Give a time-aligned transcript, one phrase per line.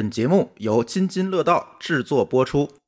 [0.00, 2.79] 本节目由津津乐道制作播出。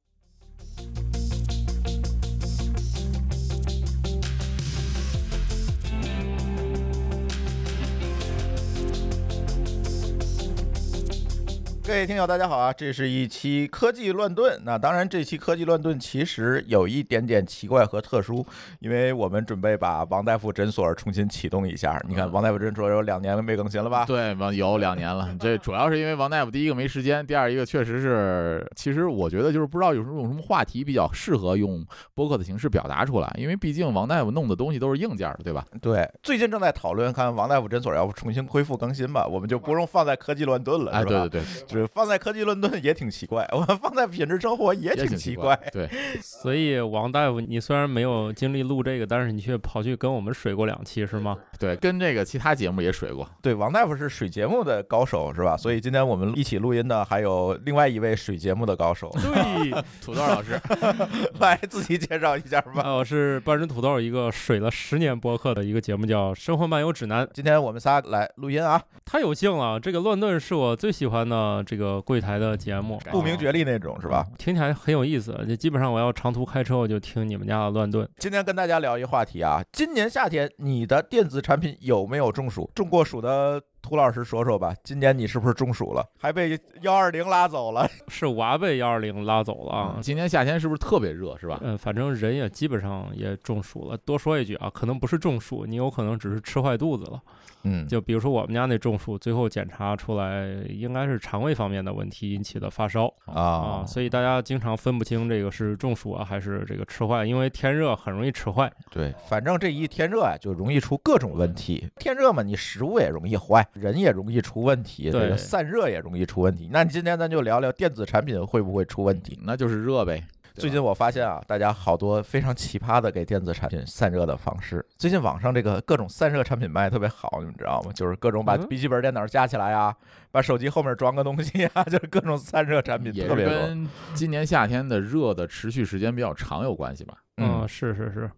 [11.93, 12.73] 各位听友，大家好啊！
[12.73, 14.59] 这是一期科技乱炖。
[14.65, 18.43] 那当然，这期科技乱炖其实有一点点奇怪和特殊，
[18.81, 22.03] 因为我们准备把王大夫诊所重新启动一下。
[22.09, 24.07] 你看，王大夫诊所有两年没更新了吧？
[24.07, 25.29] 对，有两年了。
[25.39, 31.85] 这主要是因为王大夫第一个没时间，第二一个确实是，其实我觉得就是不知道有什么什么话题比较适合用
[32.15, 35.63] 播客的形式表达出来，因为毕竟王大夫弄的东西都是硬件的，对吧？
[35.83, 41.82] 对，最近正在讨论看王大夫诊所要不重新恢复更新吧，我们就不用放在科技乱炖了，哎，对对对。
[41.83, 45.59] 是放在科技论盾也挺奇怪，我们放在品质生活也挺奇怪。
[45.73, 45.89] 对，
[46.23, 51.37] 所以王大夫，你虽然没有经历录这个，但是你却跑去跟我们水过两期，是吗？
[51.59, 53.29] 对，跟这个其他节目也水过。
[53.43, 55.57] 对，王大夫是水节目的高手，是吧？
[55.57, 59.11] 所以今天我们一起录音的还有另外一位水节目的高手。
[59.15, 59.71] 对，
[60.01, 60.61] 土豆老师，
[61.41, 62.95] 来自己介绍一下吧。
[62.95, 67.27] 我是半只土豆，一个水了十年播客的一个节目叫《生活漫游指南》。
[67.33, 69.79] 今天我们仨来录音啊，太有幸了。
[69.79, 74.27] 这个乱炖是我最喜欢的这个柜台的节目，不明觉厉那种是吧？
[74.37, 75.33] 听起来很有意思。
[75.49, 78.07] 就基本上我要长途开车，我就听你们家的乱炖。
[78.19, 82.71] 今天跟大家聊一个话题啊，今年夏天你的电子产品有没有中暑？
[82.75, 83.63] 中过暑的。
[83.81, 86.07] 涂老师说说吧，今年你是不是中暑了？
[86.17, 87.85] 还被幺二零拉走了？
[88.07, 89.99] 是娃被幺二零拉走了啊！
[90.01, 91.37] 今年夏天是不是特别热？
[91.37, 91.59] 是吧？
[91.63, 93.97] 嗯，反正人也基本上也中暑了。
[93.97, 97.21] 多说一句啊，可能不是中暑，你有可能只是吃坏肚子了。
[97.65, 108.73] 嗯，就比如说我们家那中暑，最后检查出来应该是肠胃方面的问题引起的发烧啊，所以大家经常分不清这个是中暑啊还是这个吃坏，因为天热很容易吃坏。
[108.91, 111.89] 对，反正这一天热啊，就容易出各种问题。
[111.97, 113.67] 天热嘛，你食物也容易坏。
[113.73, 116.69] 人也容易出问题，这个散热也容易出问题。
[116.73, 119.39] 那你今天咱就聊聊电子产品会不会出问题？
[119.43, 120.23] 那就是热呗。
[120.55, 124.85] 最近我发现啊，大家好多非常奇葩的给电子产品散热的方式。
[124.99, 127.93] 最近网上这个各种散热产品卖特别好，你们知道吗？
[127.93, 129.95] 就是各种把笔记本电脑架起来啊，
[130.31, 133.55] 把手机后面装个东西啊， 就是各种散热产品特别多。
[133.55, 137.15] 跟今年夏天的热的持续时间比较长有关系吧？
[137.39, 138.31] 嗯，是是是。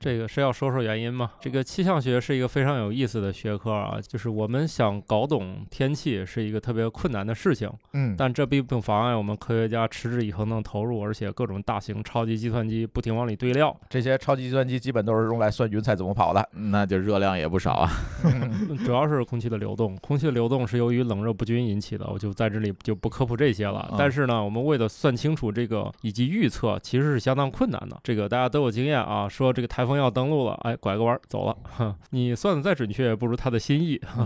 [0.00, 1.32] 这个是要说说原因吗？
[1.38, 7.70] 这个气象学是一个非常有意思的学科啊，就是我们想搞懂天气是一个特别困难的事情。
[7.92, 13.78] 嗯，但这并不妨碍我们科学家持之以恒的投入，而且各种大型超级计算机不停往里堆料。
[13.90, 17.90] 这些超级计算机基本都是用来算云彩怎么跑的，那就热量也不少啊。
[18.86, 23.94] 主要是空气的流动，空气的流动是由于冷热不均引起的，我就在这里就不科普这些了。
[23.98, 28.00] 但是呢，我们为了算清楚这个以及预测，其实是相当困难的。
[28.02, 29.89] 这个大家都有经验啊，说这个台风。
[29.96, 31.96] 要登陆了，哎，拐个弯走了。
[32.10, 34.00] 你算的再准确，也不如他的心意。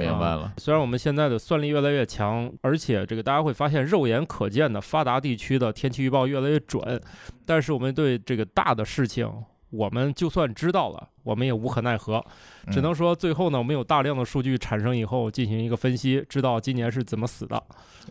[0.00, 0.52] 明白了。
[0.58, 7.00] 虽然我们现在的算力越来越强，而且这个大家会发现肉眼可见的发达地区的天气预报越来越准，
[7.46, 9.30] 但是我们对这个大的事情，
[9.70, 11.08] 我们就算知道了。
[11.22, 12.24] 我们也无可奈何，
[12.70, 17.62] 只能说最后呢，我们有大量的数据产生以后进行一个分析，知道今年是怎么死的。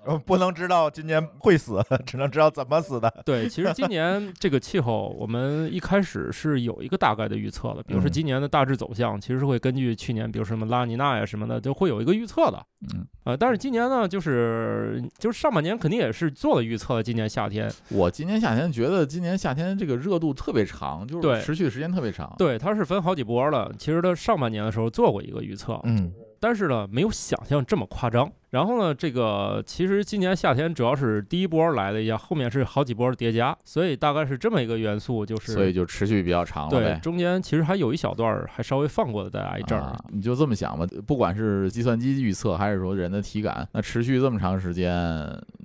[0.06, 3.14] 呃，不能知道今年会死， 只能知道怎么死的。
[3.26, 12.66] 对，其实今年这个气候，我们一开始是有一个大概的预测的，比如说今年的大致走向，其实是会根据去年，比如什么拉尼娜呀什么的，就会有一个预测的。
[12.96, 17.04] 嗯，呃，但是今年呢，就是就是上半年肯定也是做了预测的。
[17.04, 22.34] 今年夏天，我今年夏天觉得今年夏天这个热度特别长，就是持续时间特别长。
[22.38, 23.01] 对，它是分。
[23.02, 28.32] 好几波了，其实它上半年的时候做过一个预测，嗯，但是呢，没有想象这么夸张。
[28.52, 39.98] 然后呢，这个其实今年夏天主要是第一波来了一下，后面是好几波叠加，所以大概是这么一个元素，就是所以就持续比较长了对，中间其实还有一小段还稍微放过了大家一阵儿。
[40.10, 44.94] 你就这么想吧，不管是计算机预测还是说人的体感，那持续这么长时间，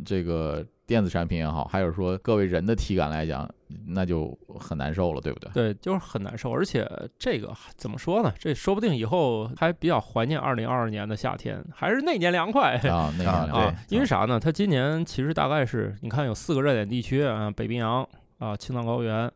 [0.04, 3.48] 这个电子产品也好，还有说各位人的体感来讲，
[3.86, 5.50] 那就很难受了，对不对？
[5.52, 6.52] 对，就是很难受。
[6.52, 6.88] 而且
[7.18, 8.32] 这个怎么说呢？
[8.38, 12.76] 这说不定以后还比较怀念二零二二年的夏天，还是那年凉快。
[12.88, 14.38] 啊，那个对，因为啥呢？
[14.38, 18.08] 它今年其实大概是，你看有四个热点地区啊，北冰洋
[18.38, 19.30] 啊，青藏高原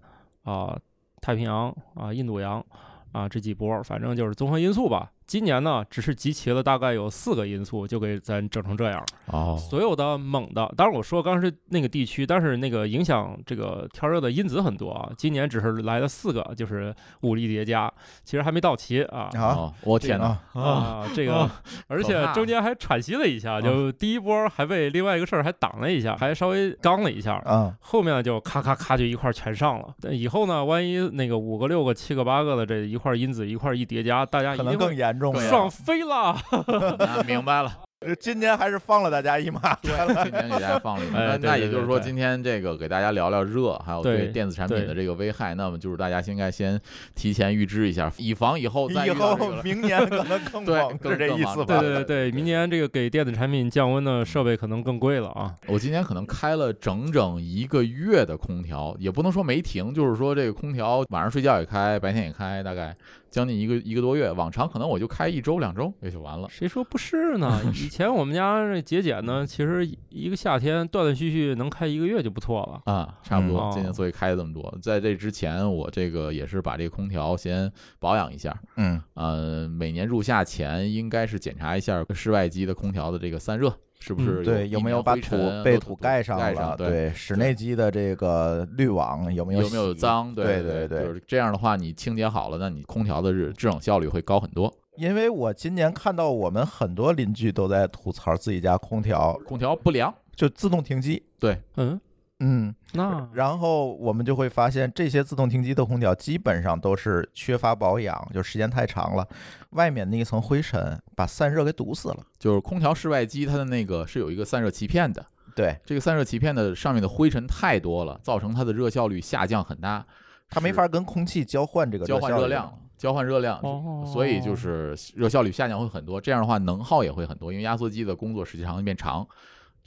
[0.44, 0.79] 啊，
[1.21, 2.65] 太平洋啊，印度洋
[3.12, 5.11] 啊，这几波，反正就是综合因素吧。
[5.31, 9.00] 今年呢，只是集齐了大概有四个因素，就给咱整成这样。
[9.27, 15.09] 哦，所有的猛的，当然我说刚是那个地区，但是那个影响这个天热的因子很多啊。
[15.17, 17.88] 今年只是来了四个，就是武力叠加，
[18.25, 19.31] 其实还没到齐啊。
[19.35, 21.49] 啊，我天哪啊，这个，
[21.87, 27.41] 而且中间还喘息了一下，就第一波还被另外一个事儿还挡了一下，还稍微刚了一下。
[27.47, 29.94] 嗯，后面就咔咔咔就一块全上了。
[30.11, 35.19] 以后呢，万一那个五个、六个、七个、八个的这一块因子一块一叠加，大家可能更严。
[35.20, 36.37] 爽飞了，
[37.28, 37.78] 明白了。
[38.02, 39.75] 呃今年还是放了大家一马。
[39.82, 39.93] 对，
[40.25, 46.81] 今年给大家放了一马 那也就是说，今天这个给大家聊聊热，还有对对电子产品的这个危害，那么就是大家应该先
[47.14, 49.37] 提前预知一下，以防以后再以后。
[49.62, 50.64] 明年可能更
[50.96, 51.78] 更是这意思吧？
[51.78, 55.55] 对对对，明年这个给电子产品降温的设备可能更贵了啊。
[55.67, 62.96] 我今年可能开了整整一个月的空调，也不能说没停，就是说这个空调晚上睡觉也开，白天也开，大概
[63.31, 64.31] 将近一个一个多月。
[64.32, 66.49] 往常可能我就开一周两周也就完了。
[66.50, 67.61] 谁说不是呢？
[67.75, 72.93] 以前我们家这节俭呢，其实一个夏天断断续续能开一个月就不错了。
[72.93, 74.77] 啊，差不多嗯，今年所以开这么多。
[74.82, 86.75] 在这之前，我这个也是把这个空调先保养一下，嗯，呃，每年入夏前应该是检查一下室外机的空调的这个散热是不是嗯对，有有没有把土被土盖上盖了？
[86.76, 86.88] 对。
[86.88, 89.94] 对，室内机的这个滤网有没有有没有？
[89.94, 90.35] 脏？
[90.35, 94.73] 对对对就是这样的话，你清洁好了，那你空调的制制冷效率会高很多。
[94.97, 101.99] 因为我今年看到我们很多邻居都在吐槽自己家空调空调不良，就自动停机，对嗯，
[102.41, 109.27] 嗯，那然后我们就会发现这些自动停机的空调基本上都是缺乏保养，就时间太长了，
[109.71, 112.17] 外面那一层灰尘把散热给堵死了。
[112.39, 120.05] 就是空调室外机它的那个是有一个散热鳍片的，对，这个散热鳍片的上面的灰尘太多了，造成它的热效率下降很大，
[120.49, 129.27] 它没法跟空气交换这个交换热量，交换热量，哦，所以就是热效率下降会很多，这样的话能耗也会很多，因为压缩机的工作时间长变长，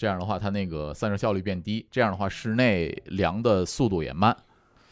[0.04, 4.36] 这样的话它那个散热效率变低，这样的话室内凉的速度也慢。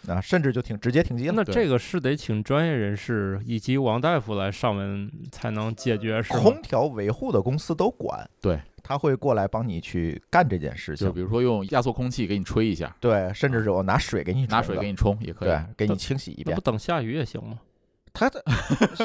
[0.08, 1.34] 啊，甚至就挺直接停机了。
[1.36, 6.34] 那这个是得请专业人士以及王大夫来上门才能解决，是？
[6.34, 11.20] 空调维护的公司都管，对，他会过来帮你去干这件事情就比。
[11.20, 16.62] 如说用压缩空气给你吹一下，对，甚至是我拿水给你拿水给你冲也可以对。，给你清洗一遍那不。
[16.62, 17.60] 等下雨也行吗？
[18.14, 18.44] 它的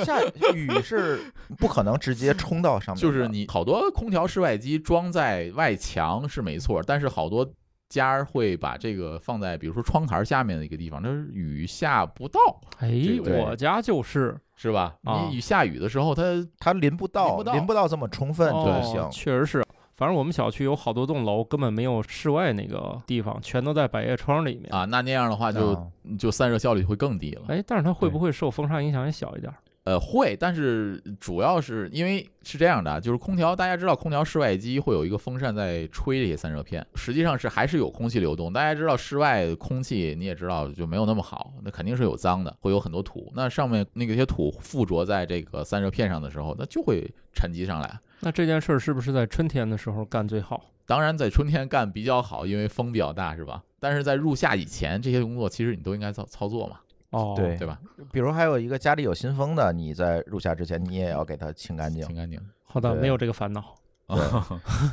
[0.05, 0.21] 下
[0.55, 1.21] 雨是
[1.59, 7.49] 不可能直接冲到上面，就是你好多空调室外机装在外墙是没错，但是好多
[7.89, 12.41] 家儿会把这个放在比如说窗台下面的一个地方，那是雨下不到，
[12.79, 14.97] 哎这，个我家就是是吧？
[15.05, 16.23] 啊你雨下雨的时候，它
[16.59, 19.09] 它淋不到，淋不到这么充分就行。
[19.11, 19.66] 确实是。
[19.97, 24.71] 反正我们小区有好多栋楼根本没有室外那个地方，全都在百叶窗里面。
[24.71, 25.87] 啊，那那样的话就啊
[26.19, 27.43] 就散热效率会更低了。
[27.49, 29.51] 哎，但是它会不会受风沙影响也小一点？
[29.85, 38.53] 呃，会，但是主要是因为是这样的啊，就是空调，大家知道空调室外机会有一个风扇在吹这些散热片，实际上是还是有空气流动。
[38.53, 43.33] 大家知道室外空气你也知道就没有那么好，那肯定是有脏的，会有很多土。
[43.35, 47.99] 那上面那个些土附着在这个散热片上的时候，那就会沉积上来。
[48.21, 50.65] 那这件事儿是不是在春天的时候干最好？
[50.87, 53.63] 当然，在春天干比较好，因为风比较大，是吧？
[53.81, 56.79] 但是在入夏以前，这些工作其实你都应该操操作嘛，
[57.11, 57.79] 哦，对对吧？
[58.13, 62.41] 比如还有一个家里有新风的，你在入夏之前你也要给它清干净清，干净。
[62.65, 63.75] 好的，没有这个烦恼。
[64.07, 64.17] 对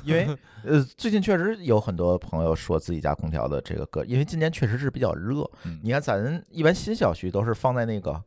[0.05, 5.47] 因为呃最近确实有很多朋友说自己家空调的这个个，因为今年确实是比较热。
[5.65, 8.19] 嗯你看咱一般新小区都是放在那个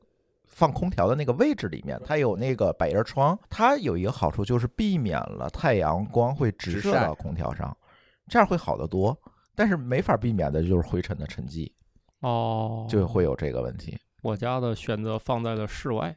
[0.57, 7.77] 放空调的那个位置里面，它有那个百叶窗，它有一个好处就是避免了太阳光会直射到空调上，
[8.27, 9.15] 这样会好得多。
[9.55, 11.71] 但是没法避免的就是灰尘的沉积，
[12.21, 13.99] 哦，就会有这个问题。
[14.23, 16.17] 我家的选择放在了室外，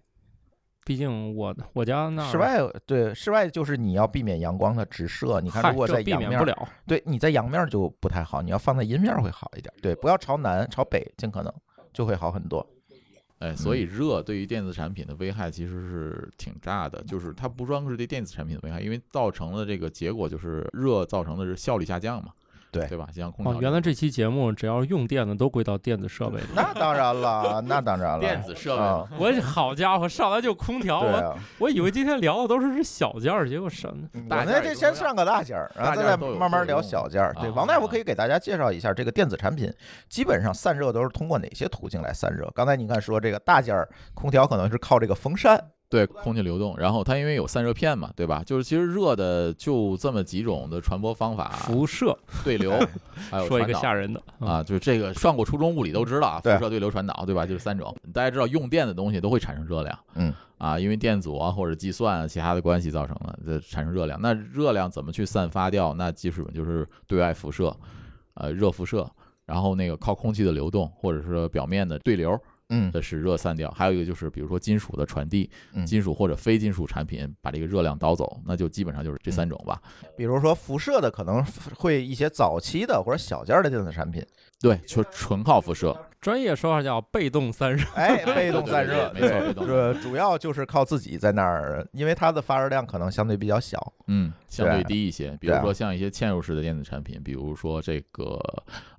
[0.85, 5.41] 毕竟我我家那室外对室外就是你要避免阳光的直射。
[5.41, 6.57] 你看，如果在阳面。
[6.87, 9.73] 对你在阳面儿就不太好，你要放在阴面儿会好一点。
[9.81, 11.53] 对，不要朝南，朝北，尽可能
[11.91, 12.65] 就会好很多。
[13.39, 22.33] 哎，所以热对于电子产品的危害其实是挺大的，就是它不光是对电子产品的危害，因为造成了这个结果就是热造成的是效率下降嘛，
[22.71, 23.07] 对对吧？
[23.13, 26.47] 像空调哦，原来这期节目只要用电的都归到电子设备里。
[26.55, 28.83] 那当然了，那当然了，电子设备
[29.17, 34.07] 我好家伙，上来就空调，我对啊，我以为今天聊的都是这小件儿，结果什么？
[34.13, 37.33] 我那这先上个大件儿，然后再慢慢聊小件儿。
[37.39, 39.73] 对，啊王大夫可以给大家介绍一下这个电子产品，
[40.07, 42.49] 基本上散热都是通过哪些途径来散热？
[42.53, 48.43] 刚才你看说这个大件儿空调可能是靠这个风扇，对空气流动，然后它因为有散热片嘛，对吧？
[48.45, 52.71] 就是其实热的就这么几种的传播方法，辐射，对流，
[53.31, 57.43] 还有说一个吓人的啊，就是这个上过初中物理都知道啊，辐射、对流、传导，对吧？
[57.43, 57.95] 就是三种。
[58.13, 64.19] 大家知道用电的东西都会产生热量，嗯啊，因为电阻啊或者计算啊其他的关系造成的，这产生热量。
[64.21, 65.95] 那热量怎么去散发掉？
[65.95, 67.75] 那基本就是对外辐射，
[68.35, 69.09] 呃，热辐射，
[69.45, 72.39] 然后那个靠空气的流动或者是表面的对流
[72.69, 73.69] 嗯的使热散掉。
[73.71, 79.81] 还有一个就是比如说金属的传递，嗯，金属或者非金属产品把这个热量导走，那就基本上就是这三种吧。
[80.17, 81.43] 比如说辐射的可能
[81.75, 84.25] 会一些早期的或者小件儿的电子产品，
[84.59, 85.95] 对，就纯靠辐射。
[86.21, 87.83] 专业说法叫被动散热。
[87.95, 93.93] 哎， 被动散热，没错被动散热这主要就是靠自己在那儿，因为它的发热量可能相对比较小。
[94.07, 95.37] 嗯，相对对低一些。
[95.39, 98.37] 比如说像一些嵌入式的电子产品，比如说这个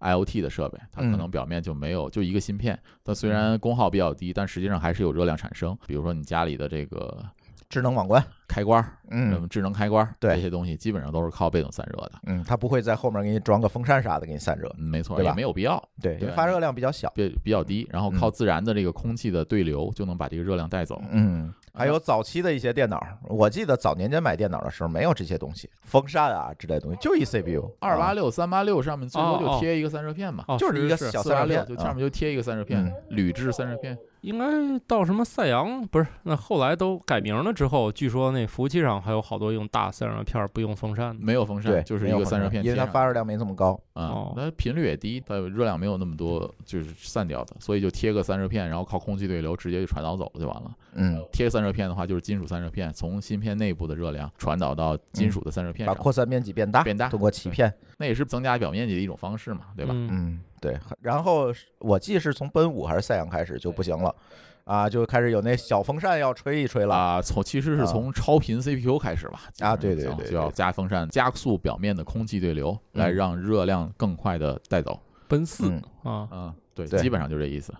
[0.01, 5.77] IoT 的设备，它可嗯能表面就没有就一个芯片，它虽然功耗比较低，但实际上还是有热量产生。
[5.87, 7.23] 比如说你家里的这个
[7.71, 12.13] 智能网关，开关嗯么智能开关儿，对这些东西基本上都是靠被动散热的。
[12.27, 17.09] 嗯，它不会在后面给你装个风扇啥的给你散热，嗯，没错，对吧也没有必要，对，因为对发热量比较小。
[17.15, 21.01] 比比较低，然后靠自然的这个空气的对流就能把这个热量带走。
[21.11, 33.97] 嗯，还有早期的一些电脑，我记得早年间买电脑的时候没有这些东西，风扇啊之类的东西，就一 CPU，啊二八六、三八六上面最多就贴一个散热片嘛，哦，就是一个小散热片，啊就上面就贴一个散热片嗯，铝制散热片。
[34.23, 36.07] 应该到什么赛扬不是？
[36.25, 41.25] 那后来都改名了之后，据说那服务器上还有好多用大散热片儿不用风扇的。
[41.25, 42.77] 没有风对扇，，就是一个散热片因为。
[42.77, 43.79] 它发热量没这么高。
[43.93, 50.71] 啊哦，它频率也低，它热量没有那么多，就是散掉的，所以就贴个散热片，然后靠空气对流直接就传导走了就完了。
[50.95, 57.73] 嗯，贴个散热片的话，就是金属散热片，从芯片内部的热量传导到金属的散热片上，把扩散面积变大，变大通过鳍片。
[57.99, 59.93] 那也是增加表面积的一种方式嘛，对吧？
[59.95, 60.79] 嗯，嗯，对。
[61.01, 64.15] 然后我记得是从奔五还是赛扬开始就不行了，
[64.65, 66.95] 啊，就开始有那小风扇要吹一吹了。
[66.95, 75.01] 啊，从其实是啊从超频 CPU 开始吧，啊，对对对就就要加风扇，加速表面的空气对流，来嗯让热量更快的带走。
[75.27, 77.73] 奔四嗯啊，啊，对，对基本上就这意思。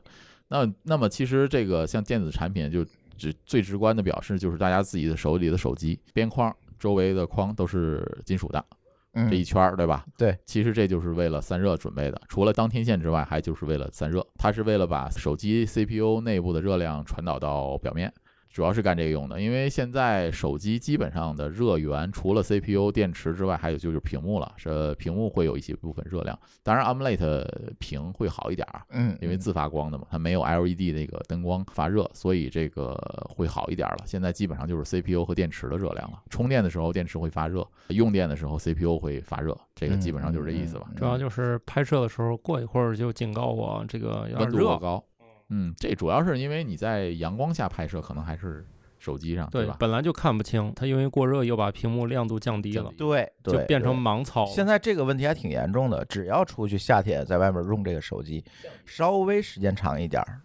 [0.49, 2.85] 那那么其实这个像电子产品，就
[3.17, 8.65] 只最直观的表示就是大家自己的手里的手机边框周围的框都是金属的，
[9.13, 10.05] 这一嗯，圈儿对吧？
[10.17, 18.13] 对，其实这就是为了散热准备的，除了当天线之外，还就是为了散热，它是为了把手机 CPU 内部的热量传导到表面。
[18.53, 24.53] 主要是干这个用的，因为现在手机基本上的热源除了 CPU、电池之外，还有就是屏幕了。
[24.57, 27.47] 是屏幕会有一些部分热量，当然 AMOLED
[27.79, 32.95] 屏会好一点儿，嗯，因为自发光的嘛，它没有 LED 那个灯光发热，所以这个
[33.29, 33.99] 会好一点了。
[34.05, 36.21] 现在基本上就是 CPU 和电池的热量了。
[36.29, 40.87] 充电的时候电池会发热，用电的时候 CPU 会发热，这个基本上就是这意思吧。
[40.91, 44.77] 嗯主要就是拍摄的时候过一会儿就警告我这个有点热。
[44.79, 45.03] 高，
[45.51, 48.65] 嗯，这主要是因为你在阳光下拍摄，可能还是
[48.99, 49.77] 手机上，对吧，？
[49.79, 54.47] 本来就看不清，它因为过热又把屏幕亮度降低了，对，对就变成盲操。
[54.47, 58.45] 现在这个问题还挺严重的，只要出去夏天在外面用这个手机，
[58.85, 60.41] 稍微时间长一点儿，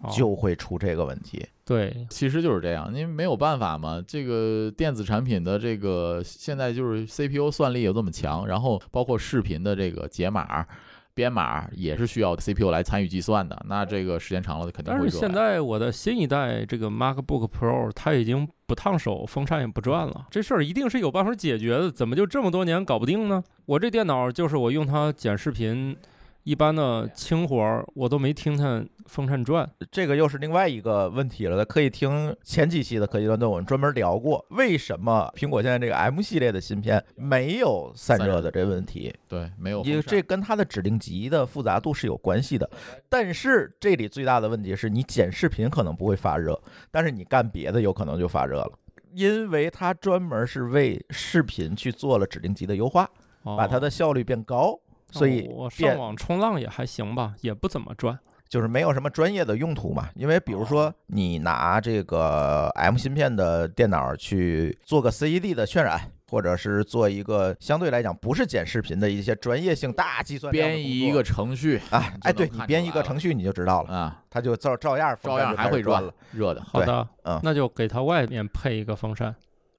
[0.00, 1.46] 哦就会出这个问题。
[1.64, 4.04] 对，其实就是这样，因为没有办法嘛。
[4.06, 10.66] 这个电子产品的这个现在就是 CPU 算力有这么强，然后包括视频的这个解码、
[11.14, 13.64] 编码也是需要 CPU 来参与计算的。
[13.68, 15.08] 那这个时间长了肯定但是。
[15.10, 23.42] 现在我的新一代这个 MacBook Pro 它已经不烫手，风扇也不转了，这事儿一定是有办法解决的，怎么就这么多年搞不定呢？
[23.66, 25.96] 我这电脑就是我用它剪视频，
[26.44, 29.68] 一般的轻活儿我都没听它风扇转。
[29.90, 42.68] 这个又是另外一个问题了，可以听前几期的科技乱炖，我们专门聊过，为什么苹果现在这个 M 系列的芯片没有散热的这个问题，对没有因为这跟它的指令集的复杂度是有关系的。
[43.08, 46.60] 但是这里最大的问题是你剪视频可能不会发热，
[46.90, 48.78] 但是你干别的有可能就发热了。
[49.14, 53.08] 因为它专门是为视频去做了指令集的优化，
[53.44, 54.78] 哦把它的效率变高，
[55.18, 58.18] 所以我上网冲浪也还行吧，也不怎么转。
[58.46, 60.08] 就是没有什么专业的用途嘛。
[60.14, 76.14] 因为比如说你拿这个 M 芯片的电脑去做个 CED 的渲染，或者是做一个相对来讲不是剪视频的一些专业性大计算编一个程序啊，哎，对你编一个程序你就知道了，啊，它就照照样照样还会转转了。
[76.32, 79.34] 热的，好的，嗯那就给它外面配一个风扇。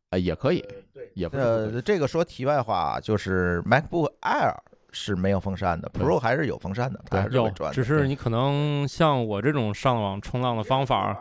[0.10, 0.64] 啊也可以，
[0.94, 4.54] 对也不呃，这个说题外话，就是 MacBook Air
[4.96, 11.20] 是没有风扇的，Pro 还是有风扇的，它还是会有转，只是你可能像我这种上网冲浪的方法，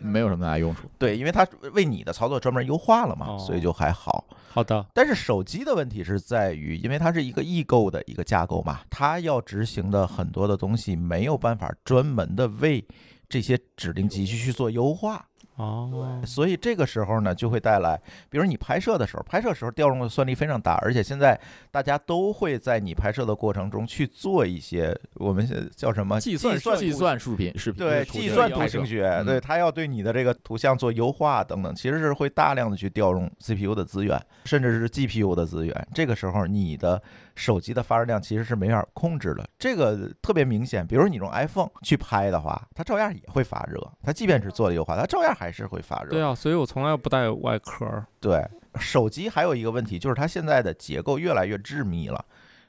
[0.00, 0.88] 没有什么大用处。
[0.96, 4.24] 对，因为它为你的操作专门优化了嘛，哦所以就还好。
[4.48, 12.82] 好的，但是手机的问题是在于，因为它是一个异构的一个架构嘛，它要执行的很多的东西没有办法专门的为
[13.28, 15.26] 这些指令集去去做优化，
[15.56, 17.98] 哦，所以这个时候呢，就会带来，
[18.28, 21.38] 比如你拍摄的时候，拍摄时候调用的算力非常大，而且现在
[21.70, 35.88] 大家都会在你拍摄的过程中去做一些我们叫什么计算计算视频视频对，图计算图形学，嗯对，它要对你的这个图像做优化等等，其实是会大量的去调用 CPU 的资源，甚至是 GPU 的资源。
[35.94, 37.02] 这个时候，你的
[37.36, 40.84] 手机的发热量其实是没法控制的，这个特别明显。
[40.84, 46.10] 比如你用 iPhone 去拍的话，它照样也会发热，它即便是做了优化，它照样还是会发热。
[46.10, 48.04] 对啊，所以我从来不带外壳儿。
[48.18, 48.44] 对，
[48.80, 52.24] 手机还有一个问题就是它现在的结构越来越致密了。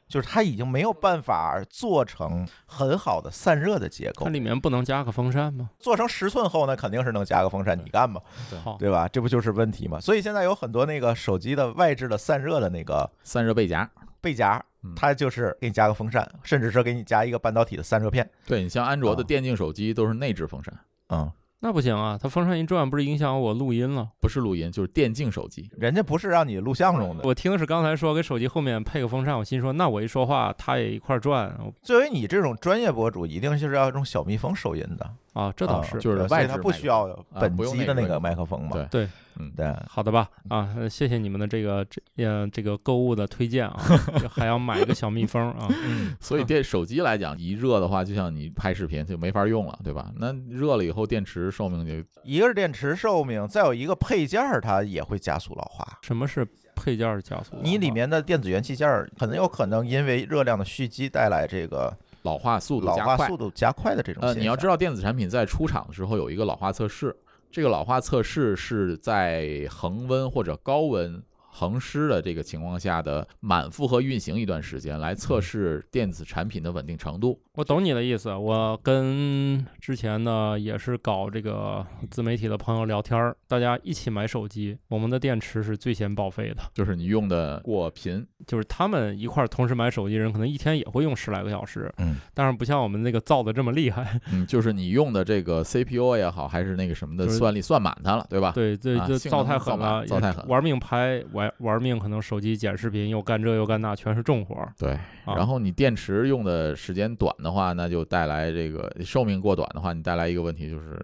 [0.09, 4.31] 就是它已经没有办法做成很好的散热的结构它。
[4.31, 5.69] 里面不能加个风扇吗？
[5.79, 8.21] 做成十寸厚那，肯定是能加个风扇，你干吧，
[8.63, 9.05] 好，对吧？
[9.09, 9.99] 这不就是问题吗？
[9.99, 13.89] 所以现在有很多那个手机的外置的散热的那个散热背夹。
[14.27, 18.29] 背夹嗯，它就是给你加个风扇，甚至是给你加一个半导体的散热片。
[18.45, 20.73] 对你像安卓的啊电竞手机都是内置风扇，
[21.09, 24.09] 嗯，那不行啊，它风扇一转，不是影响我录音了？
[24.19, 25.69] 不是录音就是电竞手机。
[25.77, 27.23] 人家不是让你录像用的。
[27.23, 35.09] 我听是刚才说给手机后面配个风扇，我心说那我一说话它也一块转作为你这种专业博主，一定就是要用小蜜蜂收音的。
[35.33, 35.97] 啊，这倒啊是。
[35.99, 37.07] 就是外置麦克不需要
[37.39, 38.71] 本机的那个那个麦克风嘛。
[38.73, 43.77] 对对，嗯，对，好的吧，啊，呃谢谢你们的这个这呃这个购物的推荐啊，
[44.29, 50.11] 还要买一个小蜜蜂啊， 嗯，所以电手机来讲，一热的话，就像你拍视频就没法用了，对吧？
[50.17, 55.85] 那热了以后，电池寿命就一个是电池寿命，再有一个配件儿，它也会加速老化。
[56.01, 57.55] 什么是配件儿加速？
[57.61, 63.37] 你里面的电子元器件儿很有可能因为热量的蓄积带来这个老化速度加快老化速。
[63.37, 67.15] 度加快的这种呃，现象你要知道，电子产品在出厂的时候有一个老化测试，
[67.51, 71.23] 这个老化测试是在恒温或者高温。
[71.49, 77.41] 恒湿的这个情况下的满负荷运行一段时间，来测试电子产品的稳定程度。
[77.57, 98.51] 我懂你的意思，我跟之前呢也是搞这个自媒体的朋友聊天儿，大家一起买手机，我们的电池是最先报废的，就是你用的过频，就是他们一块儿同时买手机人，可能一天也会用十来个小时，嗯，但是不像我们那个造的这么厉害，嗯，就是你用的这个 CPU 也好，还是那个什么的算力算满它了，对吧？
[98.51, 104.71] 对，这啊这造太狠了，造太狠玩命拍，玩玩命，可能手机剪视频又干这又干那，全是重活儿。
[104.77, 104.91] 对，
[105.25, 110.99] 啊然后你电池用的时间短的话，那就带来这个寿命过短的话，你带来一个问题就是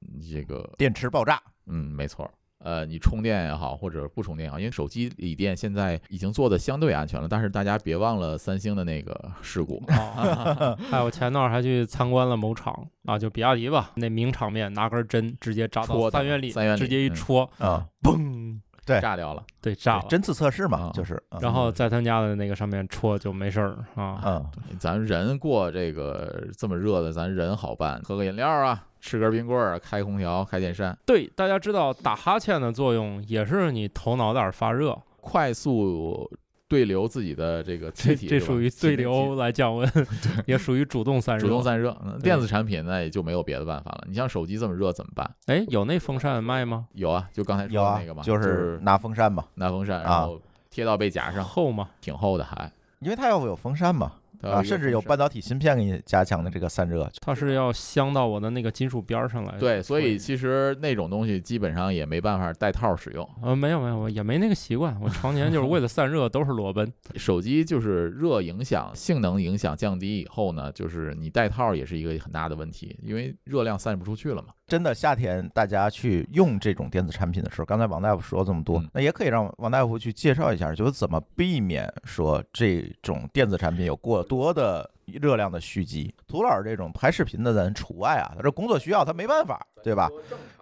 [0.00, 1.40] 你这个，电池爆炸。
[1.66, 2.30] 嗯，没错儿。
[2.58, 12.74] 呃，你充电也好，或者不充电也好，因为手机锂电现在已经做的相对安全了，但是大家别忘了三星的那个事故，哦， 哎，我前段儿还去参观了某厂
[13.04, 17.14] 啊，就比亚迪吧，那名场面拿根针直接扎到三元里，三元里直接一嗯。
[17.14, 19.42] 戳，啊，嘣，对炸掉了。
[19.60, 20.04] 对，炸了。
[20.08, 24.22] 针刺测试嘛啊，就是，嗯然后在他家的那个上面戳就没事儿啊。
[24.24, 36.30] 嗯，咱人过这个这么热的，咱人好办，喝个饮料啊，吃根冰棍儿啊，开空调，开电扇，对，大家知道打哈欠的作用也是你头脑袋儿发热，快速
[36.68, 39.88] 对流自己的这个这气体，这属于对流来降温，
[40.46, 41.40] 也属于主动散热。
[41.40, 41.96] 主动散热。
[42.22, 44.04] 电子产品那也就没有别的办法了。
[44.08, 45.30] 你像手机这么热怎么办？
[45.46, 46.86] 哎，有那风扇卖吗？
[46.94, 51.88] 有啊，就刚才说的那个嘛，，就就是拿风扇嘛，拿风扇，啊然后贴到背夹上，厚吗？
[52.00, 52.70] 挺厚的还。
[53.00, 57.10] 因为它要有风扇嘛，啊，甚至有半导体芯片给你加强的这个散热。
[57.20, 59.58] 它是要镶到我的那个金属边儿上来。
[59.58, 63.28] 对，所以其实那种东西基本上也没办法带套使用。
[63.42, 64.98] 呃，没有没有，我也没那个习惯。
[65.00, 66.92] 我常年就是为了散热，都是裸奔。
[67.16, 74.48] 手机就是热影响性能影响降低以后呢，就是你带套也是一个很大的问题，因为热量散不出去了嘛。
[74.66, 86.12] 真的，夏天大家去用这种电子产品的时候，刚才王大夫说这么多，嗯那也可以让王大夫去介绍一下，就是怎么避免说这种电子产品有过多的热量的蓄积。
[86.26, 90.10] 涂老师这种拍视频的人除外啊，他这工作需要，他没办法，对吧？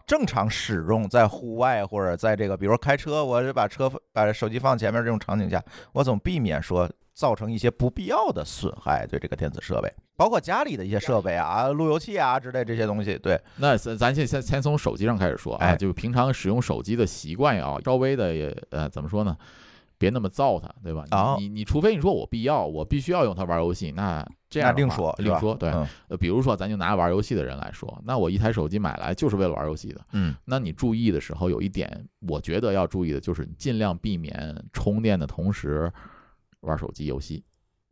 [0.06, 19.36] 正常使用在户外或者在这个，比如说开车，我就把车把手机放前面这种场景下，我怎么避免说造成一些不必要的损害对这个电子设备，包括家里的一些设备啊、路由器啊之类这些东西，对，那咱咱先先先从手机上开始说啊，哎就平常使用手机的习惯啊，稍微的也呃怎么说呢？
[19.96, 21.04] 别那么造它，对吧？
[21.12, 25.54] 哦你你你除非你说我必要，我必须要用它玩游戏，那这样那另说，另说。
[25.54, 30.00] 对，嗯呃，比如说咱就拿玩游戏的人来说，那我一台手机买来就是为了玩游戏的。
[30.12, 35.90] 嗯那你注意的时候，有一点我觉得要注意的就是，尽量避免充电的同时
[36.60, 37.42] 玩手机游戏，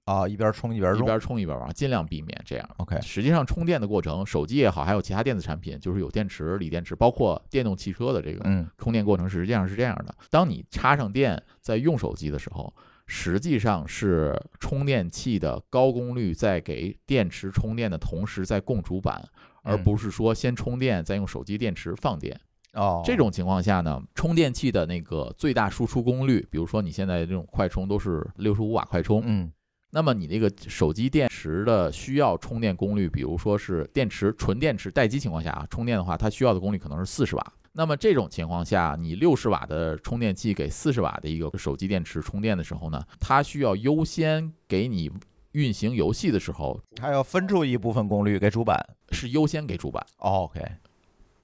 [0.05, 2.69] 啊，一边充一边用一边充一边玩，尽量避免这样。
[2.79, 12.75] ，OK，实际上，充电的过程，手机也好，还有其他电子产品，就是有电池、锂电池，包括电动汽车的这个嗯充电过程，实际上是这样的：当你插上电在用手机的时候，
[13.07, 19.23] 实际上是充电器的高功率在给电池充电的同时在供主板，
[19.63, 22.39] 而嗯不是说先充电再用手机电池放电。
[22.73, 29.53] 哦，这种情况下呢，充电器的那个最大输出功率，比如说你现在这种快充都是六十五瓦快充，嗯
[29.95, 37.53] 那么你这个手机电池的需要充电功率，比如说是电池纯电池待机情况下啊，充电的话，它需要的功率可能是四十瓦。
[37.75, 45.11] 那么这种情况下，你六十瓦的充电器给四十瓦的一个手机电池充电的时候呢，它需要优先给你
[45.53, 48.83] 运行游戏的时候它要分出一部分功率给主板。
[49.11, 50.03] 是优先给主板。
[50.17, 50.65] 哦 OK，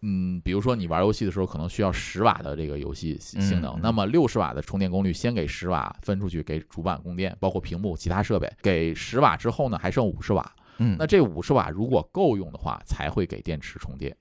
[0.03, 14.17] 嗯，比如说你玩游戏的时候可能需要十瓦的这个游戏性能，嗯那么六十瓦的充电功率先给十瓦分出去给主板供电，包括屏幕、其他设备，给十瓦之后呢还剩五十瓦，嗯，那这五十瓦如果够用的话，才会给电池充电。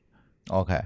[0.48, 0.80] OK，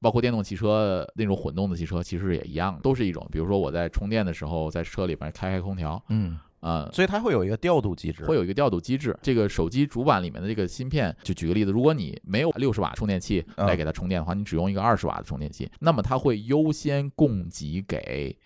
[0.00, 3.26] 包括电动汽车那种混动的汽车，其实也一样，都是一种。
[3.32, 9.16] 比如说我在充电的时候，在车里边开开空调，嗯，啊、所以它会有一个调度机制，会有一个调度机制。
[9.22, 18.36] 这个手机主板里面的这个芯片，就举个例子，如果你没有六十瓦充电器嗯来给它充电的话，你只用一个二十瓦的充电器，那么它会优先供给给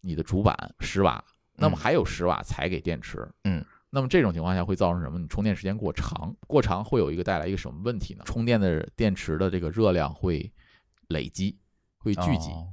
[0.00, 1.24] 你的主板十瓦，
[1.56, 3.26] 那么嗯还有十瓦才给电池。
[3.44, 3.64] 嗯。
[3.94, 5.18] 那么这种情况下会造成什么？
[5.18, 8.22] 你充电时间过长，过长会有一个带来一个什么问题呢？
[8.24, 10.50] 充电的电池的这个热量会
[11.08, 11.58] 累积，
[11.98, 12.50] 会聚集。
[12.50, 12.68] 哦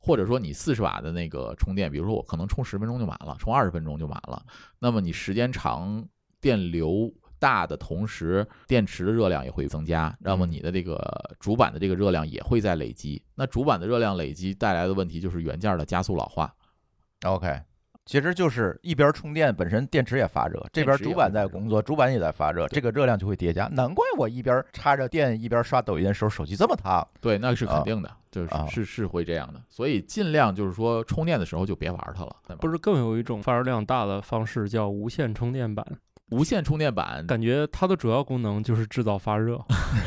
[0.00, 4.42] 或者说你四十瓦的那个充电，比如说我可能充十分钟就满了，充二十分钟就满了，
[4.78, 6.02] 那么你时间长，
[6.40, 10.98] 电流大的同时，电池的热量也会增加，那么你的这个
[11.38, 13.22] 主板的这个热量也会在累积。
[13.34, 16.54] 那主板的热量累积带来的问题就是元件的加速老化。
[17.24, 17.60] OK，
[18.10, 23.66] 其实就是一边充电，本身电池也发热，这边主板在工作，主板也在发热，这个热量就会叠加。
[23.68, 27.06] 难怪我一边插着电一边刷抖音的时候，手机这么烫。
[27.20, 29.62] 对，那是肯定的，就是啊是是会这样的。
[29.68, 35.86] 所以尽量就是说充电的时候就别玩它了，不是更有一种发热量大的方式叫无线充电板，
[36.30, 39.60] 无线充电板感觉它的主要功能就是制造发热。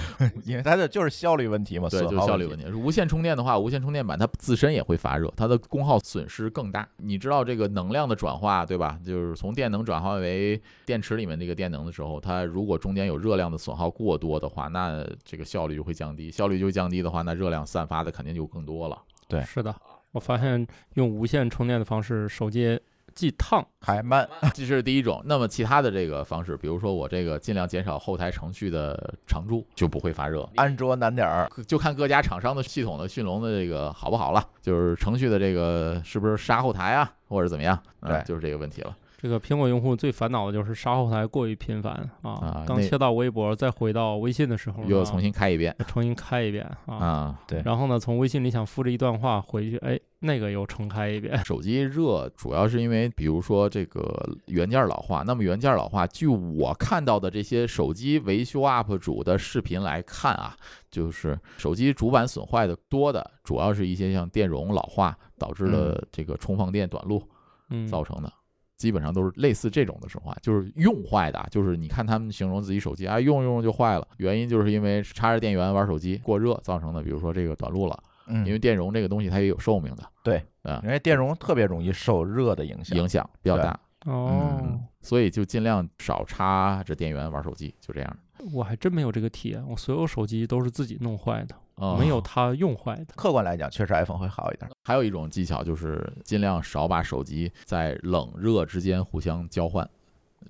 [0.45, 2.57] 因为它的就是效率问题嘛，对，损耗题就是效率问。
[2.57, 2.65] 题。
[2.71, 6.87] 无线充电的话，无线充电板它自身也会发热，它的功耗损失更大。
[6.97, 8.97] 你知道这个能量的转化，对吧？
[9.03, 16.31] 就是从电能转化为电池里面这个电能的时候，它如果中间有热量的损耗过多的话，那这个效率就会降低。
[16.31, 18.97] 效率就降低的话，那热量散发的肯定就更多了。
[19.27, 19.75] 对是的，
[20.11, 22.79] 我发现用无线充电的方式，手机
[23.13, 25.21] 既烫，还慢， 这是第一种。
[25.25, 30.47] 那么其他的这个方式，比如说我这个尽量减少后台程序的常驻，就不会发热。
[30.55, 31.49] 安卓难点儿。
[31.67, 38.95] 就看各家厂商的系统的迅龙的这个好不好了，就是程序的这个是不是杀后台啊，或者怎么样，啊对就是这个问题了。
[39.21, 46.95] 这个苹果用户最烦恼的就是杀后台过于频繁啊刚切到微博，再回到微信的时候呢，又重新开一遍重新开一遍啊。
[46.95, 47.39] 啊。
[47.47, 51.37] 对然后呢，从微信里想复制一段话回去，哎，那个又重开一遍。
[51.43, 55.21] 手机热主要是因为，比如说这个元件老化。
[55.27, 60.55] 那么元件老化，据我看到的这些手机维修 UP 主的视频来看啊，
[60.89, 67.21] 就是手机主板损坏的多的，主要是一些像电容老化导致的这个充放电短路
[67.69, 68.31] 嗯，造成的。
[68.75, 82.97] 基本上都是类似这种的损坏，就是用坏的啊，就是你看他们形容自己手机啊，用用用就坏了，原因就是因为插着电源玩手机过热造成的，比如说这个短路了，嗯，因为电容这个东西它也有寿命的，对啊，因为电容特别容易受热的影响。
[82.97, 88.17] 影响比较大，哦、嗯，所以就尽量少插着电源玩手机，就这样。
[88.51, 93.05] 我还真没有这个体验，我所有手机都是自己弄坏的，哦 没有它用坏的。
[93.15, 94.69] 客观来讲，确实 iPhone 会好一点。
[94.83, 99.89] 还有一种技巧就是尽量少把手机在冷热之间互相交换。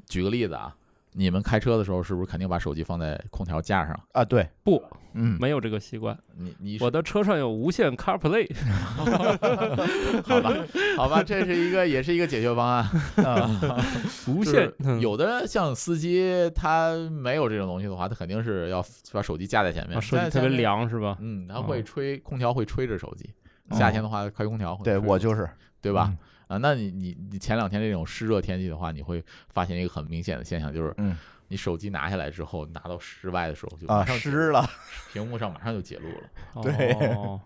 [0.07, 0.75] 举个例子啊，
[1.13, 3.99] 你们开车的时候是不是肯定把手机放在空调架上？
[4.13, 4.81] 啊，对，不，
[5.13, 6.17] 嗯，没有这个习惯。
[6.35, 8.49] 你你我的车上有无线 CarPlay，
[10.23, 10.53] 好吧，
[10.97, 12.83] 好吧，这是一个也是一个解决方案。
[13.25, 13.85] 啊
[14.27, 20.49] 无线有的像司机，他没有这种东西的话，他肯定是要把手机架在前面，啊手机特别。
[20.49, 21.17] 凉是吧？
[21.19, 23.29] 嗯，他会哦吹空调，会吹着手机。
[23.69, 25.49] 哦夏天的话，开空调会对我就是，
[25.81, 26.13] 对吧？
[26.53, 26.55] 嗯？
[26.55, 31.17] 啊，那你你你前两天这种湿热天气的话，你会发现一个很明显的现象，就是嗯
[31.49, 34.67] 你手机拿下来之后，拿到室外的时候就啊，马上湿了，
[35.11, 36.29] 屏幕上马上就结露了。
[36.63, 37.39] 对哦，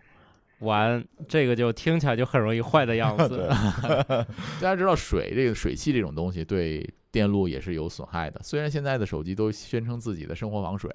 [0.60, 3.50] 完，这个就听起来就很容易坏的样子。
[4.62, 8.40] 大家知道水这个水汽这种东西对电路也是有损害的。
[8.44, 10.92] 虽然现在的手机都宣称自己的生活防水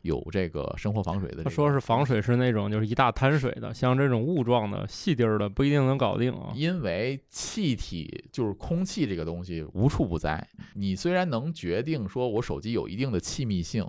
[0.00, 6.50] 有这个生活防水的，他说是防水是那种就是一大滩水的，像这种雾状的细滴儿的不一定能搞定啊。
[6.54, 10.48] 因为气体就是空气这个东西无处不在。
[10.74, 13.86] 你虽然能决定说我手机有一定的气密性，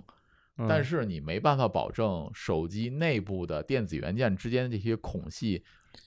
[0.58, 5.64] 嗯但是你没办法保证手机内部的电子元件之间的这些孔隙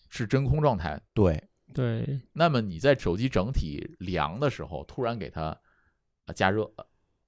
[0.10, 1.02] 是真空状态。
[1.13, 1.41] 对，
[1.74, 5.58] 对，那么你在手机整体凉的时候，突然给它呃
[6.32, 6.72] 加热，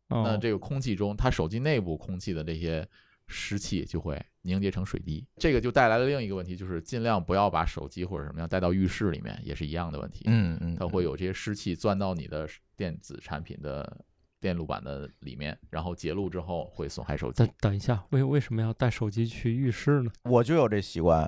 [0.08, 2.88] 那哦，这个空气中，它手机内部空气的这些
[3.28, 10.26] 湿气就会凝结成水滴，这个就带来了另一个问题，就是尽量不要把手机或者什么样带到浴室里面，也是一样的问题。
[10.28, 14.06] 嗯嗯，它会有这些湿气钻到你的电子产品的
[14.42, 17.50] 电路板的里面，然后结露之后会损害手机等。
[17.62, 20.12] 等一下，为为什么要带手机去浴室呢？
[20.24, 21.26] 我就有这习惯，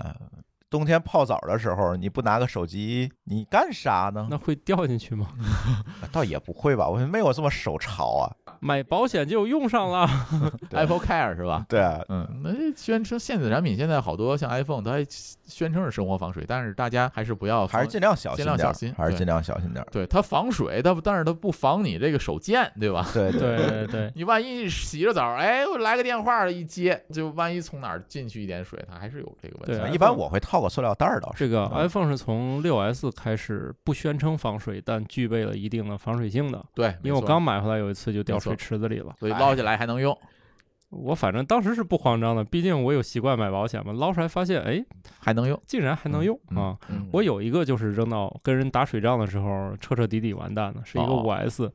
[0.75, 4.27] 冬天泡澡的时候，你不拿个手机，你干啥呢？
[4.29, 5.29] 那会掉进去吗？
[6.11, 8.35] 倒也不会吧，我没有这么手潮啊。
[8.59, 10.07] 买保险就用上了。
[10.69, 11.65] 对 Apple Care 是吧？
[11.69, 15.05] 对啊，嗯，那宣称电子产品现在好多像 iPhone，它还
[15.45, 19.87] 宣称是生活防水，但是大家还是不要还是尽量小心尽量小心还是尽量小心点儿。
[19.91, 23.07] 对它防水，它不但是它不防你这个手贱，对吧？
[23.13, 29.85] 对对对你万一洗着澡，哎，我来个电话一接，就万一从哪儿进去一点水，它还是有这个问题。
[29.85, 31.45] 对一般我会套个塑料袋儿倒是。
[31.45, 36.65] 这个嗯 iPhone 是从六 S 开始不宣称防水，但具备了一定的防水性的。
[36.73, 39.15] 对，因为我刚买回来有一次就掉没错水池子里了。
[39.19, 40.17] 所以捞起来还能用，
[40.89, 43.91] 我反正当时是不慌张的，毕竟我有习惯买保险嘛。
[43.93, 44.83] 捞出来发现，哎，
[45.19, 45.61] 还能用。
[45.65, 46.77] 竟然还能用嗯啊！
[46.89, 51.71] 嗯我有一个就是扔到跟人打水仗的时候，彻彻底底完蛋了，是一个哦五 S，哦，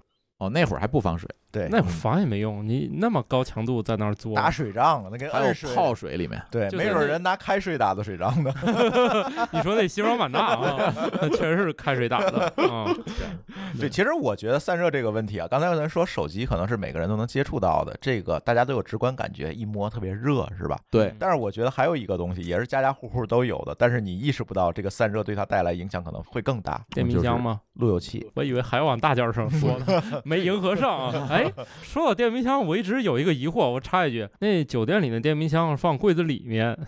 [0.49, 6.41] 那会儿还不防水，对那会儿防也没用，你那么高强度在那儿做，打水仗，那跟还有泡水里面。
[6.51, 8.51] 对，没准人拿开水打的水仗呢。
[9.53, 10.95] 你说那西双版纳啊，
[11.33, 12.87] 确实是开水打的啊。
[13.79, 20.79] 对，其实我觉得散热这个问题啊，刚才咱说手机可能是每个人都能接触到的，这个大家都有直观感觉，一摸特别热，是吧？
[20.91, 26.81] 对，但是我觉得还有一个东西，也是家家户户都有的，但是你意识不到这个散热对它带来影响可能会更大。
[26.91, 27.61] 电冰箱吗？
[27.75, 31.27] 路由器，我以为还往大件上说呢，没迎合上啊。
[31.29, 36.79] 哎，说到电冰箱，我一直有一个疑惑，我插一句，那酒店里的电冰箱放柜子里面，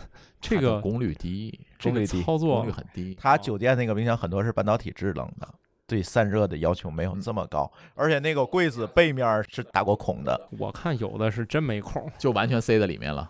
[0.40, 3.16] 这个功率低，这个功率低功操作率很低。
[3.20, 5.48] 它酒店那个冰箱很多是半导体制冷的，
[5.88, 10.48] 对散热的要求没有这么高，而且那个柜子背面是打过孔的。
[10.58, 13.28] 我看有的是真没孔，就完全塞在里面了，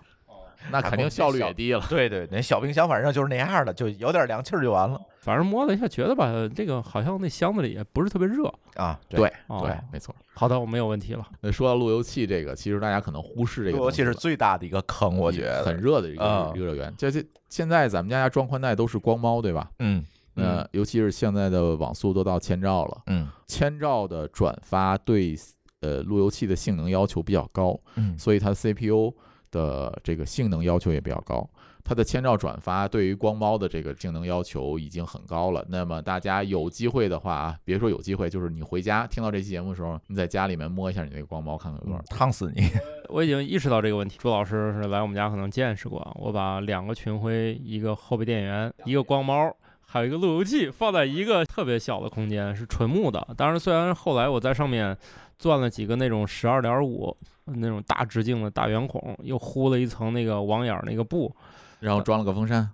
[0.70, 1.84] 那肯定效率也低了。
[1.88, 8.52] 对对，那小冰箱反正就是那样的，就有点凉气儿就完了反正摸了一下，觉得吧，这个好像那箱子里也不是特别热。
[8.74, 8.98] 啊。
[9.08, 10.14] 对哦对，没错。
[10.34, 11.26] 好的，我没有问题了。
[11.40, 15.64] 那说到路由器这个，其实大家可能忽视这个路由器是东西了最大的一个坑，我觉得。
[15.64, 16.92] 很热的一个啊一个热源。
[16.96, 19.70] 这这现在咱们家装宽带都是光猫，对吧？
[19.78, 25.36] 嗯那尤其是现在的网速都到千兆了，嗯千兆的转发对
[25.82, 29.14] 呃路由器的性能要求比较高，嗯，所以它 CPU
[29.52, 31.48] 的这个性能要求也比较高。
[31.84, 35.66] 它的千兆转发对于光猫的这个性能要求已经很高了。
[35.68, 42.00] 那么大家有机会的话啊，别说有机会，就是你回家听到这期节目的时候，你在家里面摸一下你那个光猫，看看有多少。
[42.08, 42.62] 烫死你！
[43.10, 44.16] 我已经意识到这个问题。
[44.20, 49.52] 朱老师是来我们家可能见识过，我把两个群晖、一个后备电源、一个光猫，
[49.84, 53.26] 还有一个路由器放在一个特别小的空间，是纯木的。
[53.36, 54.96] 当然，虽然后来我在上面
[55.42, 61.34] 钻了几个那种十二点五那种大直径的大圆孔，又糊了一层那个网眼儿那个布，
[61.80, 62.70] 然后装了个风扇，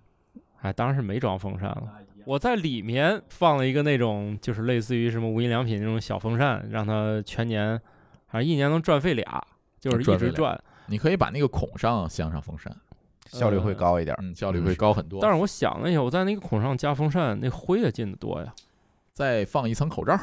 [0.60, 1.84] 哎，当然是没装风扇了。
[2.26, 7.80] 我在里面放了一个那种，就是类似于什么无印良品那种小风扇，让它全年，
[8.26, 9.42] 反正一年能转废俩，
[9.80, 10.62] 就是一直转。
[10.88, 12.70] 你可以把那个孔上镶上风扇，
[13.28, 14.14] 效率会高一点。
[14.20, 15.20] 嗯，效率会高很多。
[15.22, 18.52] 但是我想了一下，我在那个孔上加风扇，那灰也进的多呀。
[19.14, 20.14] 再放一层口罩，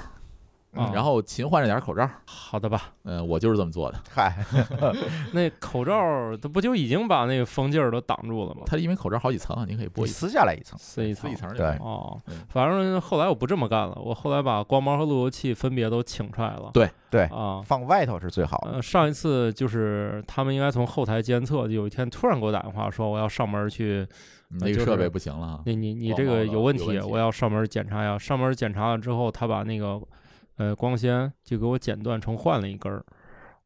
[0.76, 2.10] 啊然后勤换着点口罩。
[2.26, 4.00] 好的吧，嗯，我就是这么做的。
[4.10, 4.36] 嗨，
[5.34, 8.62] 那口罩它不就已经把那个风劲儿都挡住了吗？
[8.66, 10.78] 它因为口罩好几层啊，你可以剥一层，撕下来一层。
[10.80, 11.36] 撕一层撕一。
[11.36, 16.70] 层就对行哦嗯，反正后来我不这么干了，我后来把光猫和路由器分别都请出来了。
[16.74, 18.72] 对对，啊，放外头是最好的。
[18.74, 24.06] 呃，上一次就是他们应该从后台监测，就有一天突然给我打电话说我要上门去，
[24.50, 25.62] 你那个设备不行了啊。
[25.66, 28.18] 你你你这个有问题，有问题我要上门检查呀。
[28.18, 30.00] 上门检查了之后，他把那个
[30.58, 33.04] 呃光纤就给我剪断重换了一根儿。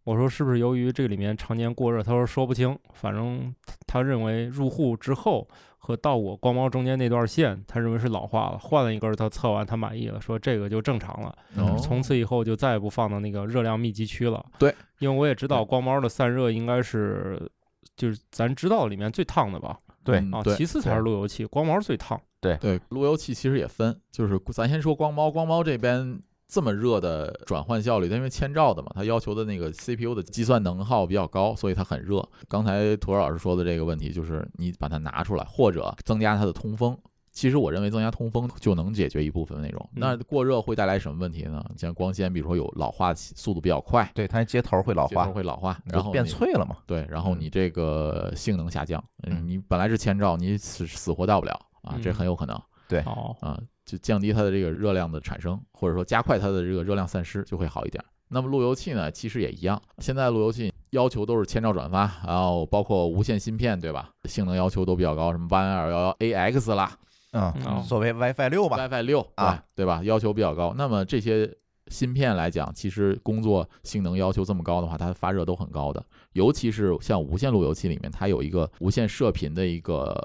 [0.06, 2.02] 我说是不是由于这里面常年过热？
[2.02, 3.54] 他说说不清，反正
[3.86, 5.48] 他认为入户之后
[5.78, 11.38] 和到我光猫中间那段线，他认为是老化了，换了一根儿，他测完他满意了，说这个就正常了。
[11.58, 14.44] 哦从此以后就再也不放到那个热量密集区了。
[14.58, 17.52] 对，因为我也知道光猫的散热应该是
[17.96, 19.78] 就是咱知道里面最烫的吧？
[20.04, 22.20] 对啊，其次才是路由器，光猫最烫。
[22.42, 32.28] 对对，路由器其实也分，就是咱先说光猫，光猫这边这么热的转换效率，因为千兆的嘛，它要求的那个 CPU 的计算能耗比较高，所以它很热。
[32.48, 36.98] 刚才图儿老师说的这个问题，就是你把它拿出来，或者增加它的通风。
[37.32, 39.90] 其实我认为增加通风就能解决一部分内容。
[39.94, 41.64] 那过热会带来什么问题呢？
[41.78, 46.78] 像光纤，比如说有老化速度比较快，对，它接头会老接头化，会老化，然后变脆了嘛。
[46.88, 52.60] 对，然后嗯你这个性能下降，嗯你本来是千兆，你死死活到不了啊，这嗯很有可能。
[53.06, 53.56] 好，啊，
[53.90, 58.04] 就降低它的这个热量的产生，或者说加快它的这个热量散失，就会好一点。
[58.28, 64.12] 那么路由器呢，其实也一样，现在路由器要求都是千兆转发，然后包括无线芯片，对吧？
[64.26, 66.96] 性能要求都比较高，什么八二幺幺 AX 啦
[67.32, 70.02] 嗯嗯，所谓 WiFi 六吧，，WiFi 六啊，对吧？
[70.04, 70.74] 要求比较高。
[70.78, 71.52] 那么这些
[71.88, 76.04] 芯片来讲，其实工作性能要求这么高的话，它发热都很高的。
[76.34, 80.16] 尤其是像无线路由器里面，它有一个无线射频的一个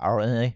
[0.00, 0.52] LNA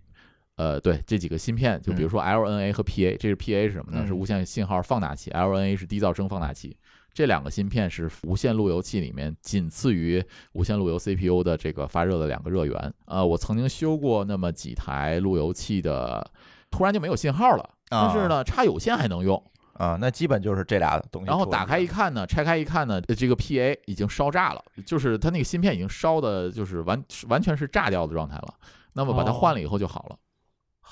[0.57, 4.03] 呃，对这几个芯片，就比如说 LNA 和 PA，这是 PA 是什么呢？
[4.05, 6.77] 嗯是无线信号放大器，LNA 是低噪声放大器。
[7.15, 12.95] 这两个芯片是无线路由器里面仅次于无线路由 CPU 的这个发热的两个热源。
[13.07, 16.27] 呃，我曾经修过那么几台路由器的，
[16.71, 19.43] 突然就没有信号了，但是呢，插有线还能用。
[19.75, 21.29] 啊，那基本就是这俩东西。
[21.29, 28.55] 然后打开一，看呢，拆开一看呢，呃这个 PA 已经烧炸了，就是它那个芯片已经烧的，就是完完全是炸掉的状态了。
[28.93, 30.17] 那么把它哦换了以后就好了。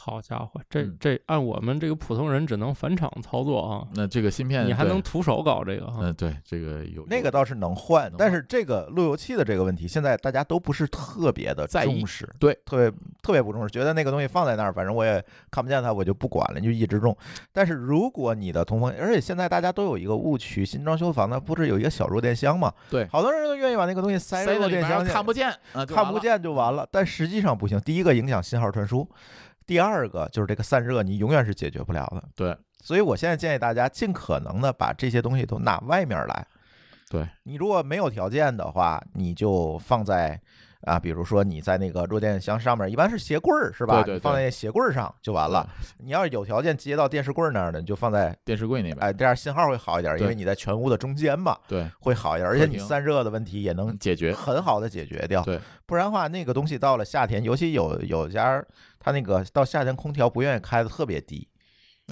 [0.02, 5.96] 好家伙，这嗯这按我们这个普通人只能返厂操作啊，那这个芯片你还能徒手搞这个啊？
[6.00, 12.90] 嗯，对，这个有那个倒是能换，但是这个路由器的这个问题，现在大家都不是特别的在意重视，对，特别
[13.22, 17.14] 特别不重视，觉得那个东西放在那儿，反正我也看不见它，我就不管了，就一直用。
[17.52, 22.72] 但是如果你的通风，而且现在大家都有一个误区，新装修房它不是有一个小弱电箱吗？
[22.88, 26.20] 对好多人都愿意把那个东西塞弱电箱去，看不见啊，看不。
[26.20, 26.86] 见就完了。
[26.92, 29.08] 但实际上不行，第一个影响信号传输，
[29.66, 32.23] 第二个就是这个散热，你永远是解决不了的。
[32.35, 36.46] 对，所以我现在建议大家尽可能的把这些东西都拿外面来。
[37.09, 40.40] 对你如果没有条件的话，你就放在
[40.82, 44.02] 啊，比如说你在那个弱电箱上面，一般是鞋柜儿是吧？
[44.02, 45.68] 对对你放在鞋柜儿上就完了。
[45.98, 54.32] 你要是有条件接到电视柜儿那儿的，你就放在电视柜那边，哎，这样信号会好一点，因为你在全屋的中间嘛，对，会好一点，而且你散热的问题也能解决。
[54.32, 55.42] 很好的解决掉。
[55.42, 58.64] 对，不然的话，那个东西到了夏天，尤其有有家
[58.98, 61.49] 他那个到夏天空调不愿意开的特别低，那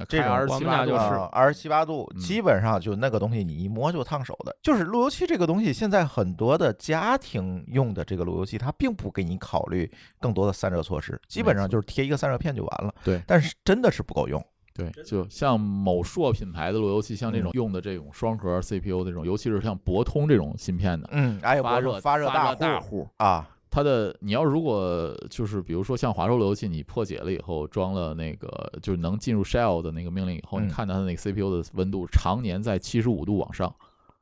[0.07, 4.57] 这种开二十我七八度们俩就是啊，二十七八度，嗯基本上就那个东西，你一摸就烫手的。
[4.63, 12.95] 就是路由器这个东西，现在很多的家庭用的这个路由器，它并不给你考虑更多的散热措施，基本上就是贴一个散热片就完了。
[13.05, 14.45] 对但是真的是不够用。
[14.75, 30.67] 对，就像某硕品牌的路由器，像这种嗯用的这种双核 CPU 这种，尤其是像博通这种芯片的，嗯，还有发热发热大大户啊，它的你要如果就是比如说像华硕路由器，你破解了以后装了那个就是能进入 shell 的那个命令以后，嗯。
[30.67, 33.73] 你看到它那个 CPU 的温度常年在七十五度往上，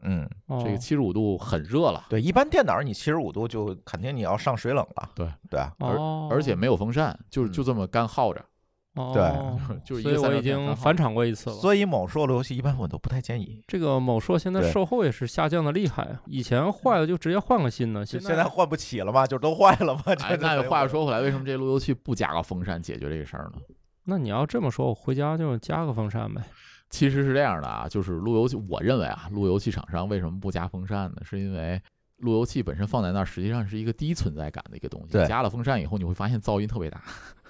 [0.03, 0.61] 嗯，哦。
[0.65, 5.11] 这个七十五度很热了，对，一般电脑你七十五度就肯定你要上水冷了。
[5.15, 5.29] 对。
[5.49, 7.53] 对啊，哦，而且没有风扇，就嗯。
[7.53, 8.45] 就这么干耗着，
[8.97, 11.57] 哦 就是一所以我已经返厂过一次了。
[11.57, 13.63] 所以某硕路由器一般我都不太建议。
[13.67, 20.03] 这个某硕现在售后也是下降的厉害啊，以前坏了就直接换个新的，就现现在换不起了嘛，就都坏了嘛。
[20.07, 23.61] 哎，那话又说回来，为什么这路由器不加个风扇解决这个事儿呢？
[24.09, 26.43] 那你要这么说，我回家就加个风扇呗。
[26.89, 31.17] 其实是这样的啊，就是路由器，我认为啊，路由器厂商为什么不加风扇呢？
[31.25, 31.83] 是因为
[32.19, 35.13] 路由器本身放在那儿，实际上是一个低存在感的一个东西。
[35.13, 37.03] 对加了风扇以后，你会发现噪音特别大。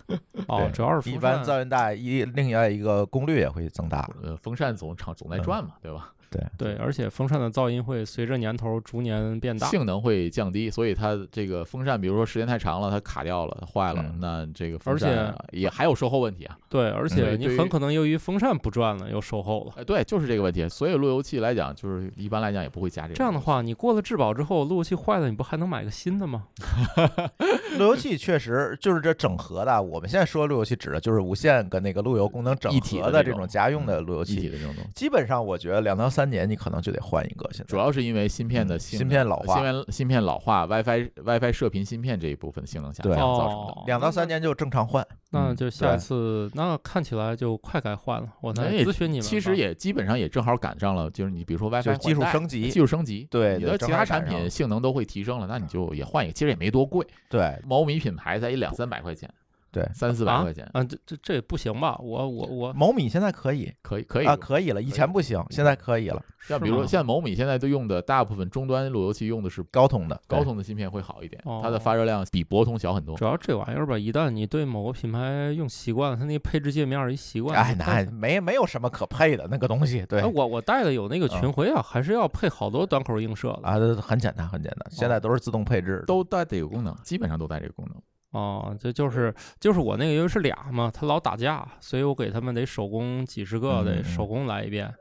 [0.49, 4.09] 哦对，主要是一般噪音大，一另外一个功率也会增大。
[4.23, 6.13] 呃，风扇总场总在转嘛，对吧？
[6.29, 9.69] 对对，而且风扇的噪音会随着年头逐年变大。
[9.69, 16.59] 性能会降低，所以它这个风扇，比如说时间太长了，它卡掉了、它坏了，嗯那这个风而且扇也还有售后问题啊。
[16.69, 19.75] 对，而且你很可能由于风扇不转了，又售后了。
[19.77, 20.69] 哎，对，就是这个问题。
[20.69, 23.15] 所以路由器来讲，就是一般来讲也不会加这个。
[23.15, 26.49] 这样的，话，你过了质保之后，路由器坏了，你不还能买个新的吗？
[27.79, 34.49] 路由器确实就是这整合的，我们现在说路由器指的就是无线跟那个路由功能整合的这种家用的路由器。
[34.49, 34.91] 的这种东西。
[34.95, 37.49] 基本上我觉得两到三年你可能就得换一个。
[37.53, 43.73] 现在主要是因为芯片的芯片老化芯片芯片老化，WiFi WiFi 射频芯片这一部分的性能下降造成的。
[43.73, 45.07] 哦，两到三年就正常换。
[45.37, 48.29] 嗯那就下次，那看起来就快该换了。
[48.41, 49.23] 我来那也咨询你们。
[49.23, 59.31] 其实也基本上也正好赶上了，就是你比如说 WiFi 技术升级技术升级，对你的其他产品性能都会提升了，那你就也换一个，其实也没多贵，对某米品牌才一两三百块钱，
[59.71, 61.97] 对，三四百啊块钱，啊，这这这也不行吧？
[61.99, 73.25] 我我我某米现在可以可以可以啊，可以了，以前不行，现在可以了，像比如说吗像某米现在都用的大部分终端路由器用的是高通的高通的芯片会好一点，哦它的发热量比博通小很多主。
[73.25, 83.69] 要这玩意儿吧，一旦你对某个品牌用习惯了，它那个配置界面一习惯，哎，你那没没有什么可配的那个东西，对哎，我我带的有那个嗯群晖啊，还是要配好多端口映射的。
[83.69, 86.07] 啊，很简单，很简单，现在都是自动配置的。
[86.07, 88.01] 都带这个功能，基本上都带这个功能。
[88.37, 94.93] 哦，这就是就是我那个因为是俩嘛，它老打架，所以我给他们得手工几十个，得手工来一遍，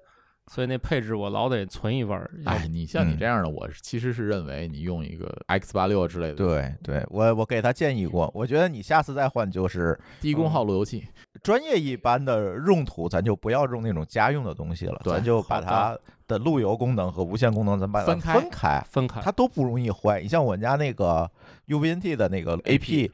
[0.47, 2.31] 所以那配置我老得存一份儿。
[2.45, 11.05] 要哎，你像你嗯这样的，我其实是认为你用一个 X 八六之类的对对，我我给他建议过，我觉得你下次再换就是低功耗路由器，
[11.43, 20.21] 专业一般的用途，咱就不要用那种家用的东西了，咱就把它的路由功能和无线功能咱把它分开分开，它都不容易坏。
[20.21, 21.29] 你像我们家那个
[21.65, 23.11] U V N T 的那个 AP，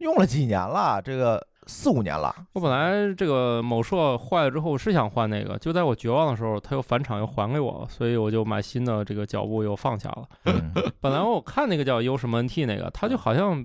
[0.00, 2.34] 用了几年了，这个四五年了。
[2.54, 10.24] 我本来这个某硕坏了之后是想换那个，就在我绝望的时候，他又返厂又还给我了，所以我就买新的这个脚步又放下了。
[10.44, 13.64] 嗯 本来我看那个叫 U 什么 NT 那个，它就好像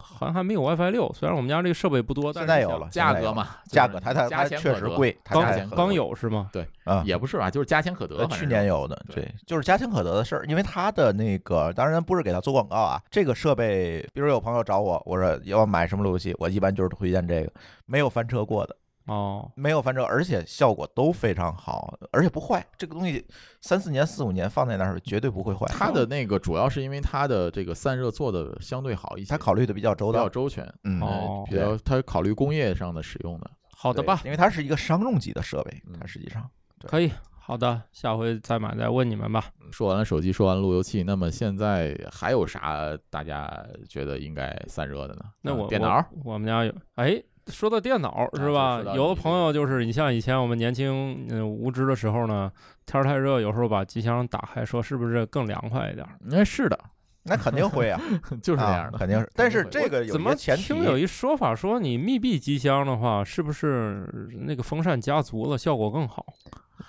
[0.00, 1.12] 好像还没有 WiFi 六。
[1.12, 6.48] 虽然我们家这个设备不多，但在有了，价格嘛，价格它它它确实贵，它刚刚有是吗？
[6.52, 7.02] 对啊。
[7.06, 13.00] 也不是啊，就是加钱可得去年有的，对对，就是加钱可得的事儿，因为它的那个，当然不是给他做广告啊。
[13.10, 17.52] 这个设备，比如有朋友找我，我说要买什么路由器，我一般就是推荐这个，
[17.86, 18.76] 没有翻车过的，
[19.10, 22.64] 哦，没有翻车，而且效果都非常好，而且不坏。
[22.78, 23.26] 这个东西
[23.60, 25.66] 三四年、四五年放在那儿绝对不会坏。
[25.66, 33.50] 它的那个主要是因为它的这个散热做的相对好一些，它考虑的比较周到比较，周全，嗯，哦比较它考虑工业上的使用的。
[33.76, 36.48] 好的吧，因为它是一个商用级的设备，它嗯实际上
[36.84, 39.46] 可以，好的，下回再买再问你们吧。
[39.72, 45.24] 说完了手机，说完了路由器，那么现在还有啥大家觉得应该散热的呢？
[45.40, 48.82] 那我嗯电脑，我，我们家有，哎，说到电脑是吧？
[48.94, 52.50] 有的朋友就是你像以前我们年轻嗯、无知的时候呢，
[52.86, 56.16] 天儿太热，有时候把机箱打开，说是不是更凉快一点儿？
[56.20, 56.78] 那是的，
[57.24, 58.00] 那肯定会啊，
[58.42, 58.98] 就是这啊样的。
[58.98, 59.28] 肯定是。
[59.34, 66.26] 但是这个有怎么前听，有一说法说你密闭机箱的话，是不是那个风扇加足了效果更好？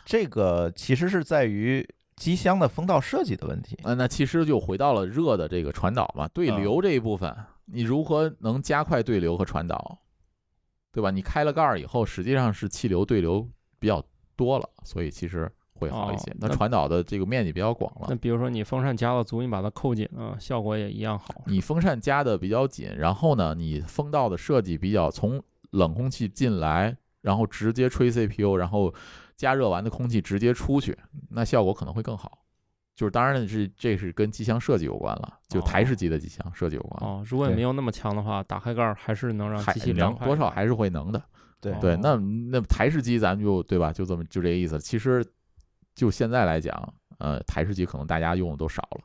[0.05, 3.77] 这个其实是在于机箱的风道设计的问题。
[3.83, 7.35] 啊，那其实就回到了热的这个传导嘛，对嗯流这一部分，
[7.65, 9.99] 你如何能加快对流和传导，
[10.91, 11.09] 对吧？
[11.11, 13.47] 你开了盖儿以后，实际上是气流对流
[13.79, 14.03] 比较
[14.35, 16.35] 多了，所以其实会好一些哦。
[16.39, 18.15] 那它传导的这个面积比较广了那。
[18.15, 21.43] 比如说你风扇加了足，你把它扣紧了，效果也一样好。
[21.45, 28.93] 你风扇加的比较紧，然后呢，你风道的设计比较从冷空气进来，然后直接吹 CPU，然后
[29.37, 30.97] 加热完的空气直接出去，
[31.29, 32.40] 那效果可能会更好。
[33.01, 37.17] 就是当然是这是跟机箱设计有关了，就台式机的机箱设计有关了。
[37.17, 41.19] 哦，如果你没有那么强的话，打开盖儿还是能让机器能凉快多少还是会能的。
[41.59, 43.91] 对对哦，那那台式机咱们就对吧？
[43.91, 44.77] 就这么就这个意思。
[44.77, 45.25] 其实
[45.95, 49.01] 就现在来讲，呃，台式机可能大家用的都少了，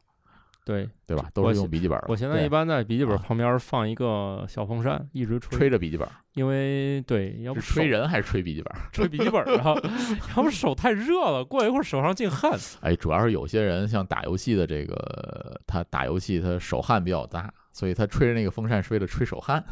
[0.67, 0.87] 对。
[1.07, 1.31] 对吧？
[1.33, 8.75] 都是用笔记本了，我现在一般在笔记本啊旁边放一个小风扇，一直吹，吹着笔记本，因为对，要不是吹人还是吹笔记本？
[8.93, 9.75] 吹笔记本啊，
[10.37, 12.59] 要不手太热了，过一会儿手上进汗。
[12.81, 19.65] 哎，主要是有些人像打游戏的这个，他打游戏他手汗比较大，所以他吹着那个风扇是为了吹手汗。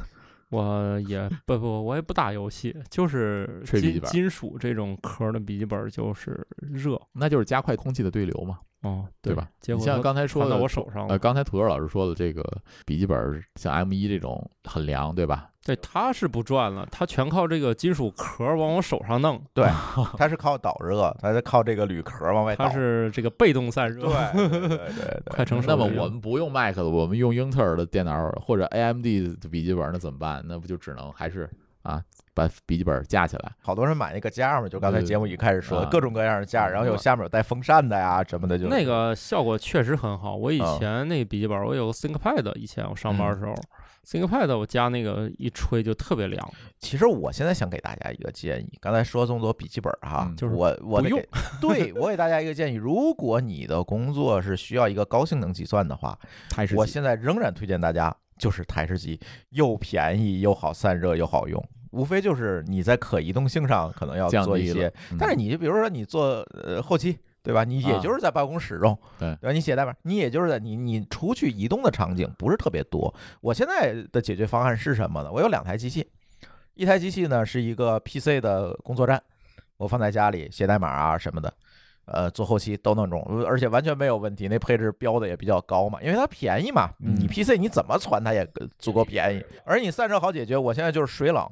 [0.51, 9.49] 我也不不，我也不打游戏，就是金吹笔记本金属这种壳的笔记本就是热那就是加快空气的对流嘛，哦，对吧？
[9.63, 11.19] 你像结果它刚才说的我手上呃，了。
[11.19, 12.43] 刚才土豆老师说的这个
[12.85, 15.51] 笔记本，像 M 一这种很凉，对吧？
[15.65, 19.67] 对，它是不转了，它全靠这个金属壳往我手上弄，对，
[20.19, 22.69] 它是靠导热，它是靠这个铝壳往外导。
[22.69, 24.03] 它是这个被动散热。
[24.37, 29.05] 对对对快成熟那么我们不用 Mac 的，我们用英特尔的电脑或者 AMD
[29.41, 30.45] 的笔记本，那怎么办？
[30.47, 31.49] 那不就只能还是
[31.85, 32.03] 啊，
[32.35, 33.53] 把笔记本架起来？
[33.61, 40.35] 好多人买那个架嘛，就刚才节目一开始说的啊各种各样的架，然后有下面有带风扇的呀什么的，就那个效果确实很好。
[40.35, 43.55] 我以啊前那个笔记本，我有个 ThinkPad，以前我上班的时候、
[44.03, 46.53] t h i n k p a d 我加那个一吹就特别凉。
[46.79, 51.23] 其实我现在想给大家一个建议，刚才说这么多笔记本哈，嗯就是我我用，
[51.61, 59.19] 对我给大家一个建议，如果你的工作是需要一个高性能计算的话，我台式机现在仍然推荐大家就是台式机，
[59.51, 61.63] 又便宜又好散热又好用，
[61.95, 67.19] 无非就是你在可移动性上可能要做一些，，嗯但是你就比如说你做呃后期。
[67.45, 67.63] 对吧？
[67.63, 69.53] 你也啊就是在办公室用，对吧？
[69.53, 73.15] 你写代码，你也就是在你你出去移动的场景不是特别多。
[73.43, 75.31] 我现在的解决方案是什么呢？
[75.31, 76.09] 我有两台机器，
[76.73, 79.23] 一台机器呢是一个 PC 的工作站，
[79.77, 81.53] 我放在家里写代码啊什么的，
[82.07, 84.49] 呃，做后期都能用，而且完全没有问题。
[84.49, 86.89] 那配置标的也比较高嘛，因为它便宜嘛。
[86.99, 90.57] 你嗯 PC 你怎么传它也足够便宜，而你散热好解决。
[90.57, 91.47] 我现在就是水冷，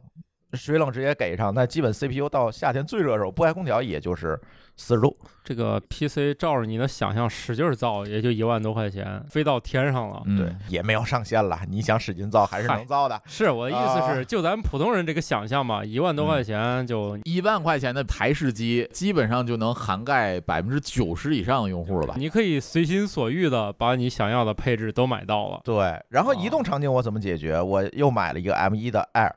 [0.53, 4.38] 水冷直接给上，那基本 CPU 到夏天最热的时候不开空调也就是
[4.76, 5.16] 四十度。
[5.44, 10.22] 这个 PC 照着你的想象使劲造，也就一万多块钱，飞到天上了。
[10.26, 13.20] 嗯对，也没有上限了，你想使劲造还是能造的。
[13.26, 22.14] 是我的意思是，啊就咱普通人这个想象嘛，一万多块钱就一万块钱的台式机，基本上就能涵盖百分之九十以上的用户了吧？
[22.16, 25.61] 你可以随心所欲的把你想要的配置都买到了。
[25.64, 27.61] 对，然后移哦动场景我怎么解决？
[27.61, 29.32] 我又买了一个 M 一的 Air。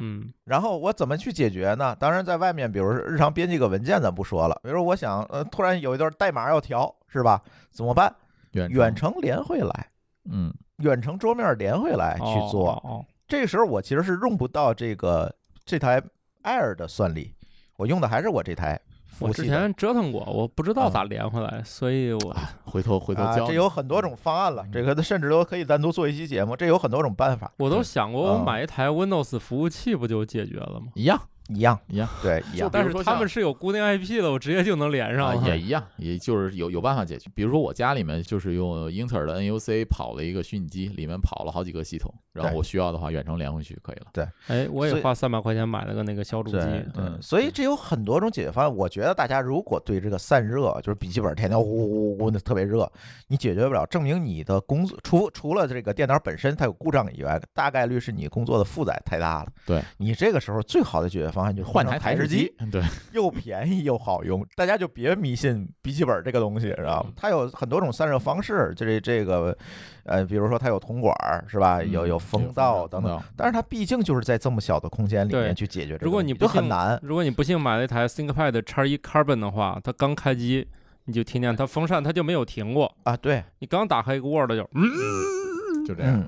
[0.00, 1.94] 嗯，然后我怎么去解决呢？
[2.00, 4.58] 当然，在外面，比如说日常编辑个文件，咱不说了。
[4.64, 7.40] 比如说，我想，呃，突然有一段代码要调，是吧？
[7.70, 8.12] 怎么办？
[8.52, 9.88] 远远程连回来，
[10.28, 12.70] 嗯，远程桌面连回来去做。
[12.70, 15.32] 哦哦这个时候，我其实是用不到这个
[15.64, 16.02] 这台
[16.42, 17.32] Air 的算力，
[17.76, 18.80] 我用的还是我这台。
[19.20, 23.48] 我之前折腾过，我不知道啊咋连回来，所以我啊，回头回头啊，教你。
[23.48, 26.56] 这有很多种方案了，这个甚至都可以单独做一期节目。
[26.56, 30.88] 这有很多种办法，我都想过，我啊买一台 Windows 服务器不就解决了吗？
[30.94, 31.20] 一样
[31.54, 32.68] 一样一样对，一样。
[32.72, 35.44] 但是说他们是有固定 IP 的，我直接就能连啊，上。
[35.44, 37.30] 也一样，也就是有有办法解决。
[37.34, 44.06] 比如说我家里面就是用英特尔的 NUC 跑了一个虚拟机，里面跑了好几个系统，然后我需要的话远程连回去可以了。
[44.12, 48.74] 对哎，我也花三百块钱买了个那个小主机，对对对，所以这有很多种解决方案。
[48.74, 52.90] 我觉得大家如果对这个散热，就是笔记本天天呼呼呼呼的特别热，
[53.28, 59.52] 你解决不了，证明你的工作除除了这个电脑本身它有故障以外，大概率是你工作的负载太大了。
[59.66, 62.82] 对你这个时候最好的解决方案就是换台成台式式机，对，
[63.12, 67.10] 又便宜又好用，大家就别迷信笔记本这个东西，知道吗？
[67.16, 69.56] 它有很多种散热方式，就是这个，
[70.04, 71.82] 呃，比如说它有铜管儿，是吧？
[71.82, 76.98] 有有风道等等，但是它毕竟就是在这么小的空间里面去解决这个如果你不很难。
[77.02, 80.66] 如果你不幸买了一台 ThinkPad X1 Carbon 的话，它刚开机
[81.04, 86.26] 你就听见它风扇它就没有停过，啊，对，你刚打开一个 Word 就嗯，就这样，嗯，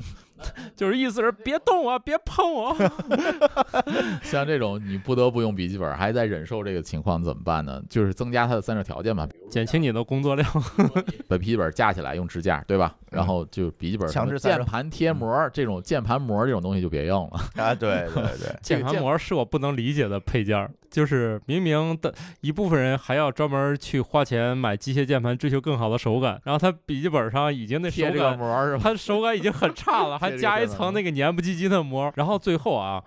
[0.76, 2.76] 就是意思是别动我，别碰我。
[4.22, 7.82] 像这种你不得不用笔记本，还在忍受这个情况怎么办呢？
[7.88, 10.48] 就是增加它的散热条件嘛，减轻你的工作量。
[11.28, 12.94] 把笔记本架起来用支架，对吧？
[13.10, 17.62] 然后就笔记本强制散热键盘贴膜这种键盘膜这种东西就别用了。
[17.62, 28.80] 啊，对对对， 键盘膜是我不能理解的配件儿，就是明明的一部分人还要专门去花钱买机械键盘，追求更好的手感，然后他笔记本上已经那手感，膜是吧？
[28.84, 33.02] 他手感已经很差了， 还加一层那个黏不唧唧的膜，然后最后啊，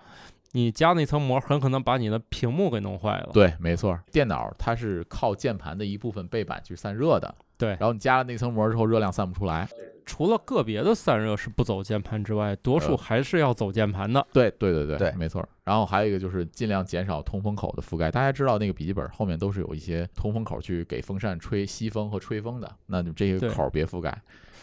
[0.52, 3.30] 你加那层膜很可能把你的屏幕给弄坏了。
[3.32, 7.32] 对，没错，电脑它是靠键盘的一部分背板去散热的。
[7.58, 9.68] 对然后你加了那层膜之后，热量散不出来。
[10.04, 14.24] 除了个别的散热是不走键盘之外，多数呃还是要走键盘的。
[14.32, 15.44] 对对对对对没错。
[15.64, 18.08] 然后还有一个就是尽量减少通风口的覆盖。
[18.08, 24.16] 大家知道那个笔记本后面都是有一些通风口去给风扇吹吸风和吹风的，那你这对个口儿别覆盖，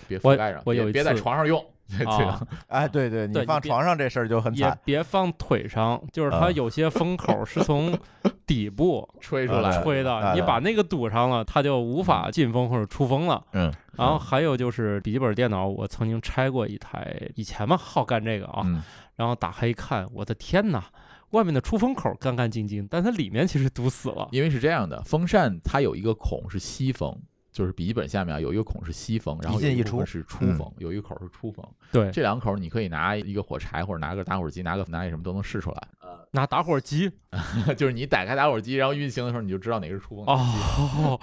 [0.07, 1.61] 别覆盖上，我有别别在床上用。
[2.17, 4.79] 对啊，哎，对对，你放你别床上这事儿就很也惨。
[4.83, 7.97] 别放腿上，就是它啊有些风口是从
[8.45, 13.43] 底部 吹出来吹的，你把那个堵上了，它就无法进风或者出风了。
[13.53, 18.81] 嗯，然后还有就是笔记本电脑，我曾经拆过一台，以前嘛好干这个啊，嗯，
[19.15, 20.83] 然后打开一看，我的天呐，
[21.31, 24.27] 外面的出风口干干净净，但它里面其实堵死了。
[24.31, 27.15] 因为是这样的，风扇它有一个孔是吸风。
[27.53, 31.65] 就是笔记本下面啊有一个孔是吸风，然后一进一有部分出嗯是出风，有一个口是出风。
[31.91, 35.87] 对，这两个口你可以拿一个火柴或者拿个打火机，拿个拿一什么都能试出来。
[36.33, 37.11] 拿打火机
[37.77, 40.33] 就是你打开打火机，然后运行的时候，你就知道哪个是出风口。
[40.33, 41.19] 哦，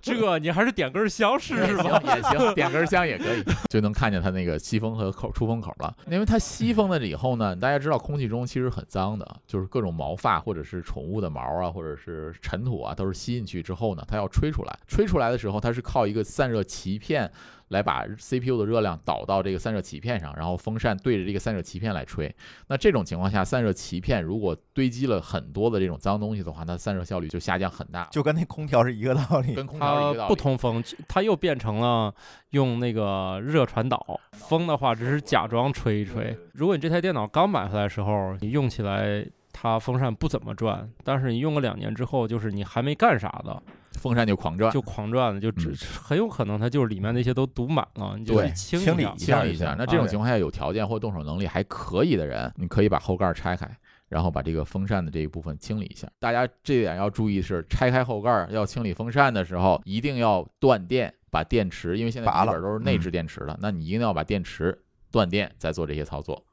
[0.00, 2.00] 这你还是点根香试试吧。
[2.04, 5.96] 也行，点根香也可以，就能看见它那个吸风和口出风口了。
[6.08, 14.78] 因为它吸风了以后呢，大家知道空气中其实很脏的，就是各种毛发或者是宠物的毛啊，或者是尘土啊，都是吸进去之后呢，它要吹出来。
[14.86, 17.28] 吹出来的时候，它是靠一个散热鳍片
[17.68, 22.32] 来把 CPU 的热量导到这个散热鳍片上，然后风扇对着这个散热鳍片来吹。
[22.68, 29.54] 那这种情况下，散热鳍片如果堆积了很多的这种脏东西的话，那散热效率就下降很大，就跟那空调是一个道理。
[29.54, 30.28] 跟空调一它个道理。
[30.28, 32.14] 不通风，它又变成了
[32.50, 34.20] 用那个热传导。
[34.32, 36.36] 风的话，只是假装吹一吹。
[36.52, 43.60] 如果你这台电脑刚买回来的时候，你用起来它风扇不怎么转，但是你用个两年之后，就是你还没干啥的，
[43.94, 49.74] 风扇就狂转，就狂转了，就只很有可能它就是里面那些都堵满了，你就清清理一下一下清理一下。
[49.76, 53.68] 那这种情况下有条件或动手能力还可以的人，你可以把后盖拆开，
[54.08, 56.10] 然后把这个风扇的这一部分清理一下。
[56.18, 64.76] 大家这点要注意是，拆开后盖要清理风扇的时候，一定要断电，把电池，因为现在笔记本都是内置电池的，那你一定要把电池
[65.10, 66.44] 断电再做这些操作。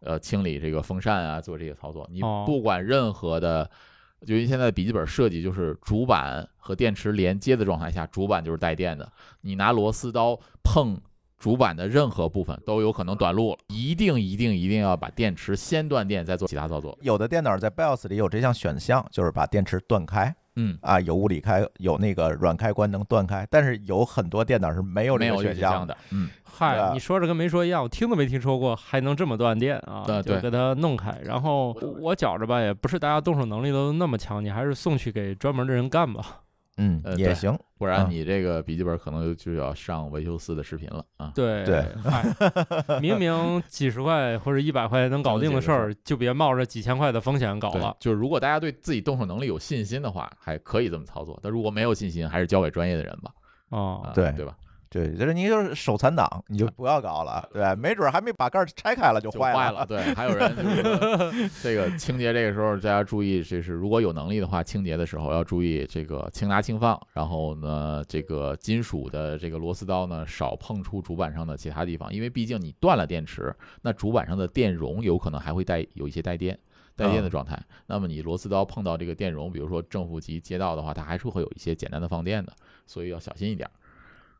[0.00, 3.70] 呃，清理这个风扇啊，做这些操作，你哦不管任何的。
[4.26, 10.98] 因为现在笔记本设计就是主板和电池连接的状态下，主板就是带电的，你拿螺丝刀碰
[11.44, 16.98] 主板的任何部分都有可能短路，一定一定一定要把电池先断电，再做其他操作。
[17.02, 25.86] 有的电脑在 BIOS 里有这项选项，就是把电池断开嗯，啊，有物理开，有那个软开关能断开，但是有很多电脑是没有这个选项选项。
[25.86, 25.94] 的。
[26.12, 30.04] 嗯，嗨，啊你说这跟没说一样，我听都没听说过，还能这么断电啊？
[30.06, 31.14] 对对就给它弄开。
[31.24, 36.40] 然后我觉着吧，也不是大家动手能力都那么强，你还是送去给专门的人干吧。
[36.76, 37.56] 嗯呃，也行。
[37.76, 41.32] 不然嗯你这个笔记本可能就要上维修四的视频了啊。
[41.34, 42.24] 对对嗨，
[43.00, 47.94] 明明几十块或者一百块能搞定的事儿，就别冒着几千块的风险搞了，。
[48.00, 51.38] 就是如果大家对自己动手能力有信心的话，还可以这么操作。
[51.42, 53.30] 但如果没有信心，还是交给专业的人吧。
[53.70, 54.56] 哦啊，对对吧？
[54.94, 57.74] 对，就是你就是手残党，你就不要搞了，对？
[57.74, 59.84] 没准还没把盖儿拆开了就坏了坏了。
[59.86, 76.56] 对，还有人就是 这个清洁这个时候大家注意，这是如果有能力的话，清洁的时候要注意这个轻拿轻放，然后呢，这个金属的这个螺丝刀呢少碰触主板上的其他地方，因为毕竟你断了电池，那主板上的电容有可能还会带有一些带电。
[76.96, 82.52] 带电的状态，那么你螺丝刀碰到这个电容，比如说正负极接到的话，它还是会有一些简单的放电的，
[82.86, 83.68] 所以要小心一点。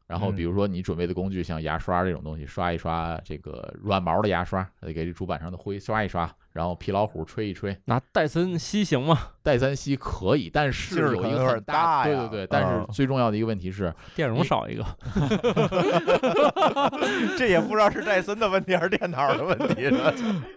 [0.07, 7.77] 然后比如说你准备的工具像牙刷这种东西，刷一刷这个软毛的牙刷，给这主板上的灰刷一刷，然后皮老虎吹一吹。
[7.87, 9.19] 拿戴森吸行吗？
[9.43, 14.85] 戴森吸可以，但是有一个很大，对对对，但是嗯最重要的一个问题是， 电容少一个，
[17.39, 20.13] 这也不知道是戴森的问题还是电脑的问题，是吧？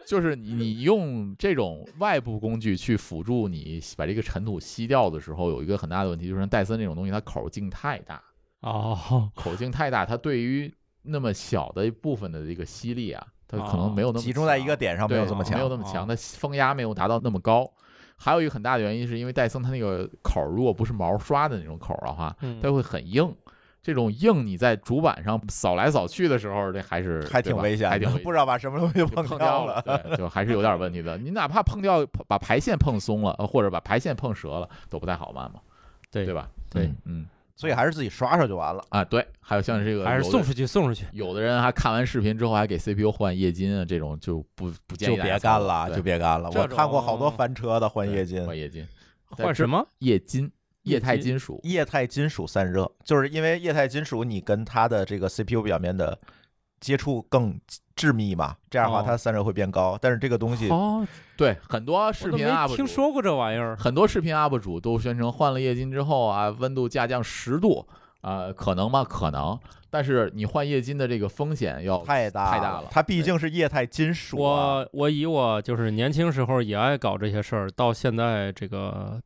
[0.05, 8.21] 就是你你用这种外部工具去辅助你把这个尘土吸掉的时候，有一个很大的问题，就是像戴森这种东西，它口径太大，
[8.61, 17.71] 哦，口径太大，它对于那么小的一部分的这个吸力啊，它可能没有那么集中在一个点上没有这么强，没有那么强，哦它风压没有达到那么高。
[18.17, 23.33] 还有一个很大的原因，是因为戴森它那个口儿如果不是毛刷的那种口儿的话，嗯它会很硬。
[23.79, 29.81] 这种硬你在主板上扫来扫去的时候，这还是 还挺危险，还挺危险不知道把什么东西碰碰掉了。
[29.83, 31.17] 对，就还是有点问题的。
[31.17, 35.61] 你哪怕碰掉，把排线碰松了，呃或者把排线碰折了，都不太好办嘛，
[36.11, 36.49] 对对吧？
[36.69, 37.25] 对嗯嗯
[37.57, 38.81] 所以还是自己刷刷就完了。
[38.89, 39.27] 啊，对。
[39.41, 41.05] 还有像这个，还是送出去送出去。
[41.11, 46.49] 有的人还看完视频之后还给 CPU 换液晶啊，这种就不不建就议大家别干了，就别干了。
[46.51, 48.87] 我看过好多翻车的换液晶，换液晶，
[49.29, 49.85] 换什么？
[49.99, 50.51] 液晶
[50.83, 56.17] 液态金属，液态金属散热，就是因为液态金属你跟它的这个 CPU 表面的
[56.79, 57.59] 接触更
[57.95, 59.97] 致密嘛，这样的话哦它散热会变高。
[60.01, 61.05] 但是这个东西哦，
[61.35, 63.75] 对很多视频 UP 主听说过这玩意儿。
[63.75, 67.87] 很多视频 UP 主都宣称换了液晶之后啊，温度下降十度
[68.21, 69.05] 啊、可能吗？
[69.05, 69.57] 可能，
[69.89, 74.79] 但是你换液晶的这个风险要太大太大了它毕竟是液态金属啊。
[74.79, 79.21] 我我以我就是年轻时候也爱搞这些事儿，到现在这个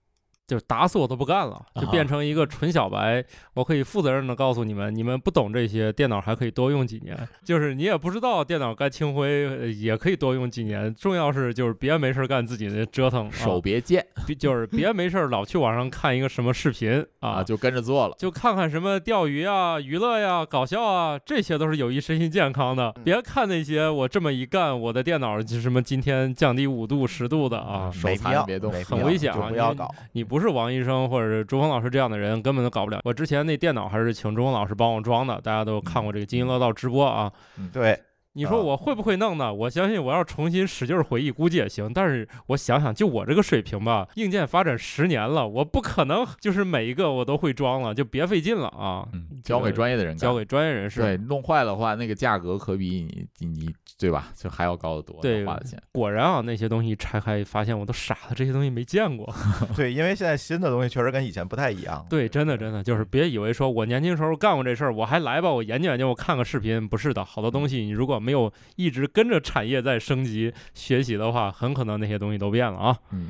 [0.51, 3.23] 就是打死我都不干了，就变成一个纯小白。
[3.53, 7.17] 我可以负责任的告诉你们，你们不懂这些，电脑还可以多用几年。
[7.45, 10.93] 就是你也不知道电脑该清灰，呃也可以多用几年。
[10.93, 17.43] 重要是就是别没事干自己的折腾，手啊、别贱别就是别没事老去网上看一个什么视频啊，啊。
[17.43, 18.15] 就跟着做了。
[18.19, 22.93] 就看看什么钓鱼啊、娱乐呀、搞笑啊，这些都是有益身心健康的。
[22.97, 29.89] 嗯别看那些我这么一干，我的电脑就什么今天降低五度、十度的啊，手没必要，残别动没必要很危险啊就不要搞。
[30.11, 32.99] 你不是王医生或者是朱峰老师这样的人，根本都搞不了。
[33.03, 37.31] 我之前那电脑还是请朱峰老师帮我装的，大家都看过这个津津乐道直播啊。
[37.71, 37.97] 对，
[38.34, 39.53] 你说啊我会不会弄呢？
[39.53, 41.91] 我相信我要重新使劲儿回忆，估计也行。
[41.93, 49.07] 但是我想想，就我这个水平吧，硬件发展十年了，我不可能就是每一个我都会装了，就别费劲了啊。
[49.11, 51.01] 嗯，交给专业的人干，交给专业人士。
[51.01, 55.77] 对，弄坏的话，那个价格可比你你你对吧，就还要高得多，对花的钱。
[55.91, 59.29] 果然啊，那些东西拆开，发现我都傻了，这些东西没见过。
[59.75, 62.05] 对，因为现在新的东西确实跟以前不太一样。
[62.09, 66.88] 对，真的真的就是别以为说我年轻时候干过这事儿，我还来吧，我研究研究，我看个视频。
[66.88, 72.97] 不是的，好多东西你如果没有一直跟着产业在升级学习的话，很可能那些东西都变了啊。
[73.11, 73.30] 嗯，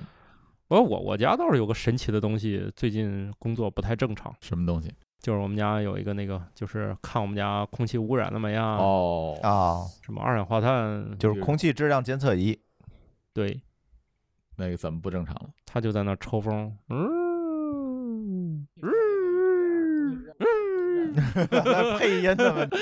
[0.68, 4.92] 我我我家倒是有个神奇的东西，最近工作不太正常，什么东西？
[5.22, 12.60] 就是我们家有一个那个，就是看我们家空气污染了没啊，哦，啊，什么二氧化碳，就是空气质量监测仪，
[13.32, 13.62] 对，
[14.58, 15.50] 那个怎么不正常了？
[15.64, 18.66] 他就在那儿抽风，嗯，
[22.00, 22.78] 配音的问题。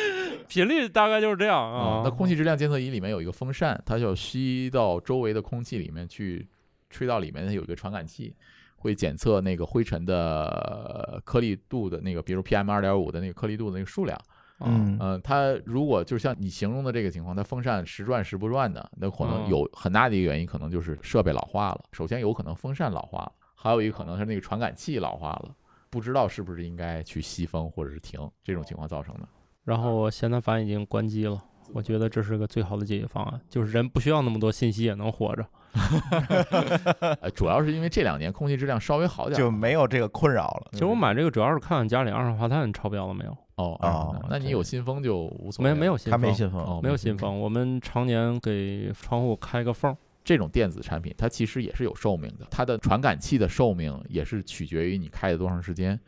[0.50, 6.46] 频率大概就是这样啊啊。，那空气质量监测仪里面有一个风扇，它就吸到周围的空气里面去，
[6.90, 8.36] 吹到里面它有一个传感器，
[8.76, 14.20] 会检测那个灰尘的颗粒度的那个，比如 PM 二点五的那个颗粒度的那个数量。
[14.62, 21.86] 嗯嗯、它如果就像你形容的这个情况，它风扇时转时不转的，那可能嗯有很大的一个原因，可能就是设备老化了。
[21.94, 25.56] 首先有可能风扇老化了，还有一个可能是那个传感器老化了，
[25.90, 29.28] 不知道是不是应该去吸风或者是停这种情况造成的。
[29.64, 31.44] 然后我现在反正已经关机了。
[31.72, 35.46] 我觉得这是个最好的解决方案，就是人不需要那么多信息也能活着。
[37.22, 40.70] 呃，主要是因为这两年空气质量稍微好点儿，就没有这个困扰了。
[40.72, 47.40] 其实我买这个主要是看看家里二氧化碳超标了没有，哦哦那你有新风就无所谓，没没有新风，他没信封，哦没有新风。
[47.40, 56.00] 我们常年给窗户开个缝儿，这种电子产品，它其实也是有寿命的，它的传感器的寿命也是取决于你开的多长时间。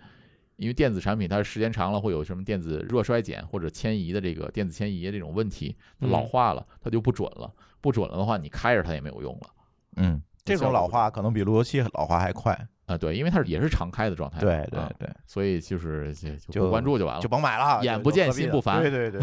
[0.61, 7.51] 因为电子产品它时间长了会有什么电子热衰减或者迁移的这个电子迁移的这种问题，它老嗯化了，它就不准了。
[7.81, 9.49] 不准了的话，你开着它也没有用了。
[9.95, 12.55] 嗯，这种老化可能比路由器老化还快。
[12.93, 16.13] 啊，对，因为它是也是常开的状态，对对啊对，所以就是
[16.49, 17.31] 就关注就完了就。
[17.31, 19.21] 甭买了，眼不见心不烦对对对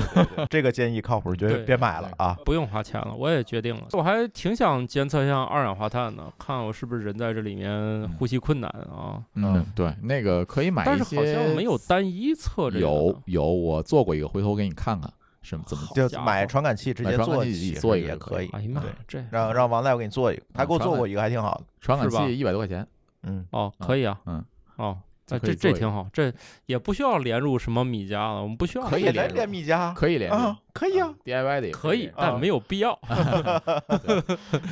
[0.48, 2.34] 这个建议靠谱，绝对别买了啊。
[2.42, 3.14] 不用花钱了。
[3.14, 9.22] 我也决定了，我还挺想监测一下二氧化碳的，看我是不是人在这里面呼吸困难啊。
[9.34, 12.80] 嗯，对，那个可以买但是一些，好像没有单一测这个。
[12.80, 15.12] 有有，我做过一个，回头给你看看
[15.42, 18.48] 什么怎么就家伙买传感器直接买传感做做一个也可以。
[18.54, 21.64] 哎呀妈对，，这让让王大夫给你做一个，他给我做过一个还挺好的。
[21.80, 22.86] 传感器一百多块钱，
[23.22, 24.44] 嗯，哦可以啊，嗯，
[24.76, 26.32] 哦啊，这这挺好，这
[26.66, 32.98] 也不需要连入什么米家了，我们不需要可以连连米家可以连啊，可以啊，DIY 的也可以，连但没有必要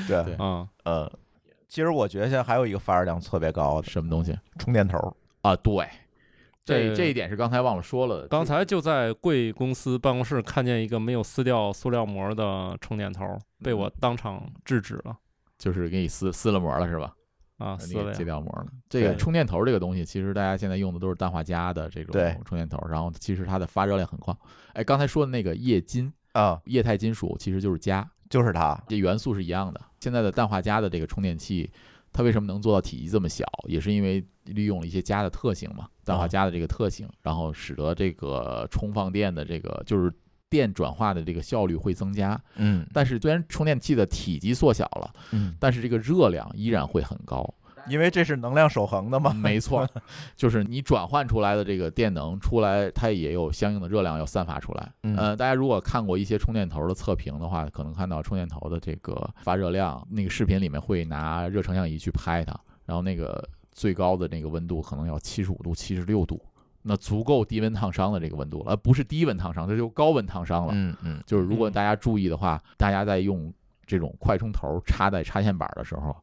[0.09, 0.35] 对 对。
[0.37, 0.69] 啊。
[0.85, 1.11] 呃，
[1.69, 4.39] 其实我觉得现在还有一个发热量特别高的什么东西？
[4.59, 5.55] 充电头，啊？
[5.57, 5.87] 对，
[6.65, 8.29] 这这这一点是刚才忘了说了的。
[8.29, 15.17] 刚才就在贵公司办公室看见一个没有撕掉塑料膜的充电头，被我当场制止了。
[15.59, 17.16] 就是给你撕撕了膜了是吧？
[17.59, 17.77] 啊！
[17.79, 17.95] 撕，
[18.25, 18.67] 掉膜了。
[18.89, 24.35] 这个充电头这个东西，其实大家现在用的都是氮化镓的这种充电头，然后其实它的发热量很快。
[24.75, 29.81] 哎，刚才说的那个液金啊，液态金属其实就是镓，就是它，这元素是一样的。
[30.01, 31.71] 现在的氮化镓的这个充电器，
[32.13, 40.13] 它为什么能做到体积这么小，也是因为利用了一些镓的特性嘛，氮化镓的这个特性，然后使得这个充放电的这个就是
[40.49, 42.41] 电转化的这个效率会增加。
[42.57, 47.49] 嗯但是虽然充电器的体积缩小了，嗯，但是这个热量依然会很高。
[47.89, 49.89] 因为这是能量守恒的嘛，没错，
[50.35, 54.93] 就是你转换出来的这个电能出来，它也有相应的热量要散发出来。
[55.05, 66.43] 嗯呃，大家如果看过一些充电头的测评的话，可能看到充电头的这个发热量，那个视频里面会拿热成像仪去拍它，然后那个最高的那个温度可能要七十五度、七十六度，
[66.89, 70.72] 那足够低温烫伤的这个温度了，而不是低温烫伤，这就高温烫伤了。
[70.76, 73.53] 嗯嗯就是如果嗯大家注意的话，大家在用
[73.84, 76.14] 这种快充头插在插线板的时候，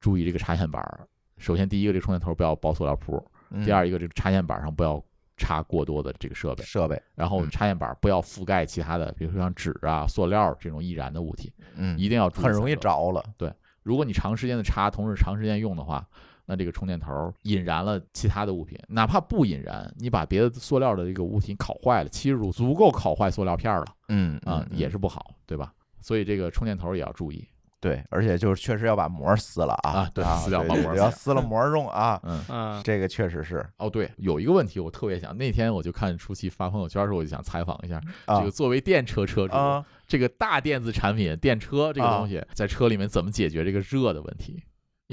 [0.00, 1.00] 注意这个插线板儿。
[1.38, 3.16] 首先，第一个，这充电头不要包塑料铺；
[3.50, 5.02] 嗯，第二，一个，这个插线板上不要
[5.36, 12.76] 插过多的这个设备，设备，然后嗯插线板不要覆盖其他的，比如说像纸啊、塑料这种易燃的物体，嗯，一定要注意很容易。
[12.76, 13.52] 着了，对
[13.82, 16.06] 如果你长时间的插，同时长时间用的话，
[16.46, 25.72] 那这个充电头引燃了其他的物品，哪怕不引燃，你把别的塑料的这个物品烤坏了，七十度足够烤坏塑料片了嗯啊，也是不好，对吧？
[26.00, 27.46] 所以这个充电头也要注意。
[27.80, 44.62] 对，而且就是确实要把膜撕了啊啊对撕掉对把膜撕了对要撕了膜用啊，嗯，嗯，这个确实是哦，对，有一个问题我特别想，那天我就看舒淇发朋友圈的时候，我就想采访一下，啊这个作为电车车主，啊，这个大电子产品电车这个啊东西，在车里面怎么解决这个热的问题？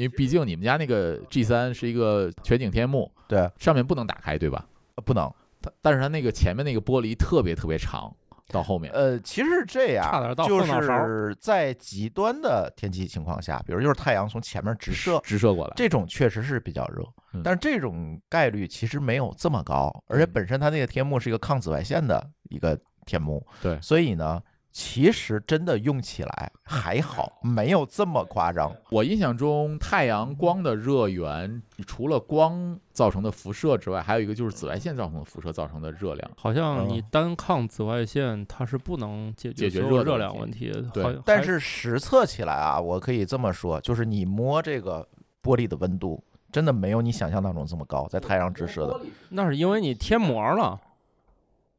[0.01, 4.65] 因为毕竟你们家那个 G 三是一个全景天幕，对，上面不能打开，对吧？
[5.05, 5.31] 不能，
[5.61, 8.11] 它但是它那个前面那个玻璃特别特别长，
[8.47, 20.31] 到后面，呃，其实是这样，差点到就是在极端的天气情况下，比如就是太阳从前面直射，直射过来，这种确实是比较热嗯，但是这种概率其实没有这么高，而且嗯。
[20.33, 22.75] 本身它那个天幕是一个抗紫外线的一个
[23.05, 23.79] 天幕，对。
[23.81, 24.41] 所以呢，
[24.71, 28.73] 其实真的用起来还好，没有这么夸张。
[28.89, 36.31] 我印象中，太阳光的热源除了光造成的辐射之外，还有一个就是紫外线造成的辐射造成的热量。
[36.37, 40.81] 好像你嗯单抗紫外线，它是不能解决解决热热量问题的。
[40.93, 45.05] 对但是实测起来啊，我可以这么说，就是你摸这个
[45.43, 50.79] 玻璃的温度，真的没有你想象当中这么高，在太阳直射的那是因为你贴膜了，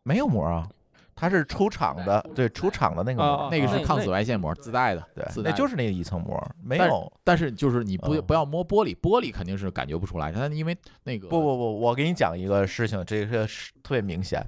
[0.03, 0.69] 没有膜啊，
[1.15, 7.13] 它是出厂的，对，出厂的那个那个是抗紫外线膜自带的，对自，带的那就是那一层膜，没有。
[7.23, 14.45] 但是就是你不嗯不要摸玻璃，玻璃肯定是感觉不出来，它因为那个不不不，我给你讲一个事情，这个是特别明显。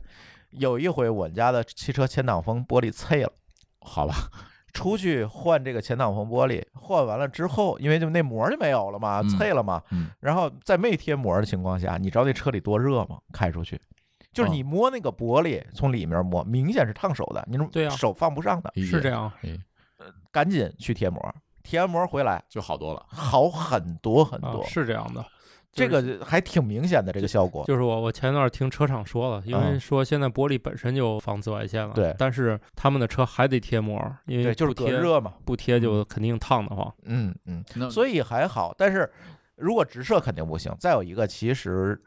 [0.51, 3.33] 有一回我们家的汽车前挡风玻璃碎了，
[3.81, 4.15] 好吧，
[4.73, 13.19] 出去换这个前挡风玻璃，换完了之后，因为就那膜就没有了嘛，嗯碎了嘛，嗯然后在没贴膜的情况下，你知道那车里多热吗？
[13.33, 13.81] 开出去，
[14.35, 19.33] 就是你摸那个玻璃，从里面摸，明显是烫手的，你对啊手放不上的，是这样。
[19.43, 19.59] 哎
[20.31, 23.07] 赶紧去贴膜，贴完膜回来就好多了。
[23.09, 25.25] 好很多很啊多，，是这样的。
[25.71, 27.65] 这个还挺明显的这个效果。
[27.67, 36.93] 就是我我前段听车厂说了，因为嗯说现在玻璃本身就防紫外线了，对但是他们的车还得贴膜，因为，就是隔热嘛，不贴就肯定烫得慌。
[37.05, 38.75] 嗯嗯，所以还好。
[38.77, 39.09] 但是
[39.55, 40.75] 如果直射肯定不行。
[40.81, 42.01] 再有一个，其实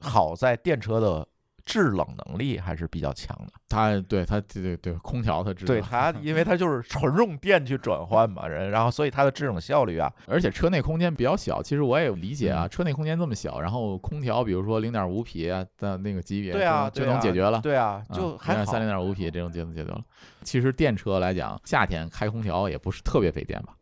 [0.00, 1.26] 好在电车的
[1.64, 3.52] 制冷能力还是比较强的。
[3.68, 17.60] 它对它对对对，空调它制冷，对它，因为它就是纯用电去转换嘛，人，然后所以它的制冷效率啊，而且车内空间比较小，其实我也理解啊，嗯车内空间这么小，然后空调比如说零点五匹啊的那个级别，对啊，就能解决了。
[17.60, 18.80] 对啊，就还好三、。
[18.80, 20.00] 零点五匹这种就能解决了。
[20.42, 23.76] 其实电车来讲，夏天开空调也不是特别费电吧，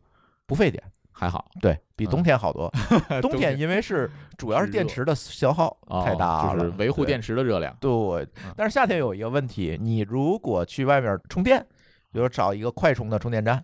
[0.45, 0.83] 不费电，
[1.19, 1.45] 还好。
[1.59, 2.71] 对比冬天好多。
[3.21, 7.75] 冬天天因为是 主要是电池的消耗哦太大了，就是维护电池的热量。
[7.81, 11.59] 对，但是夏天有一个问题，你如果去外面充电，
[12.13, 13.61] 比如找一个快充的充电站，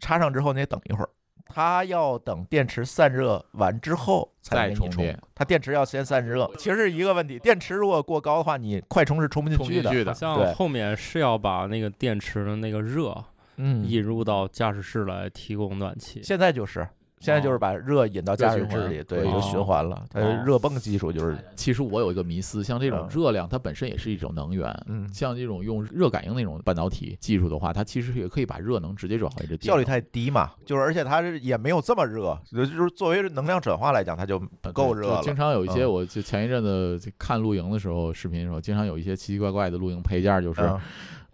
[0.00, 1.08] 插上之后你得等一会儿，
[1.46, 7.38] 它要等电池散热完之后才给你充充电，它电池要先散热，其实是一个问题。
[7.38, 9.82] 电池如果过高的话，你快充是充不进去的。
[9.84, 13.24] 充进去的，像对后面是要把那个电池的那个热
[13.56, 16.20] 嗯，引入到驾驶室来提供暖气。
[16.22, 16.86] 现在就是
[17.18, 20.04] 现在就是把热引到驾驶室里，对，就循环了。
[20.10, 24.70] 它哦热泵技术就是，其实我有一个迷思，像这种嗯热量，它本身也是一种能源。
[24.86, 35.22] 嗯，像这种用热感应那种半导体技术的话，它其实也可以把热能直接转化为电效率太低嘛，就是而且它是也没有这么热，就是作为能量转化来讲，它就不够热了。
[35.22, 40.78] 经常有一些，嗯我就前一阵子看露营的时候，视频的时候，经常有一些奇奇怪怪的露营配件，就是、嗯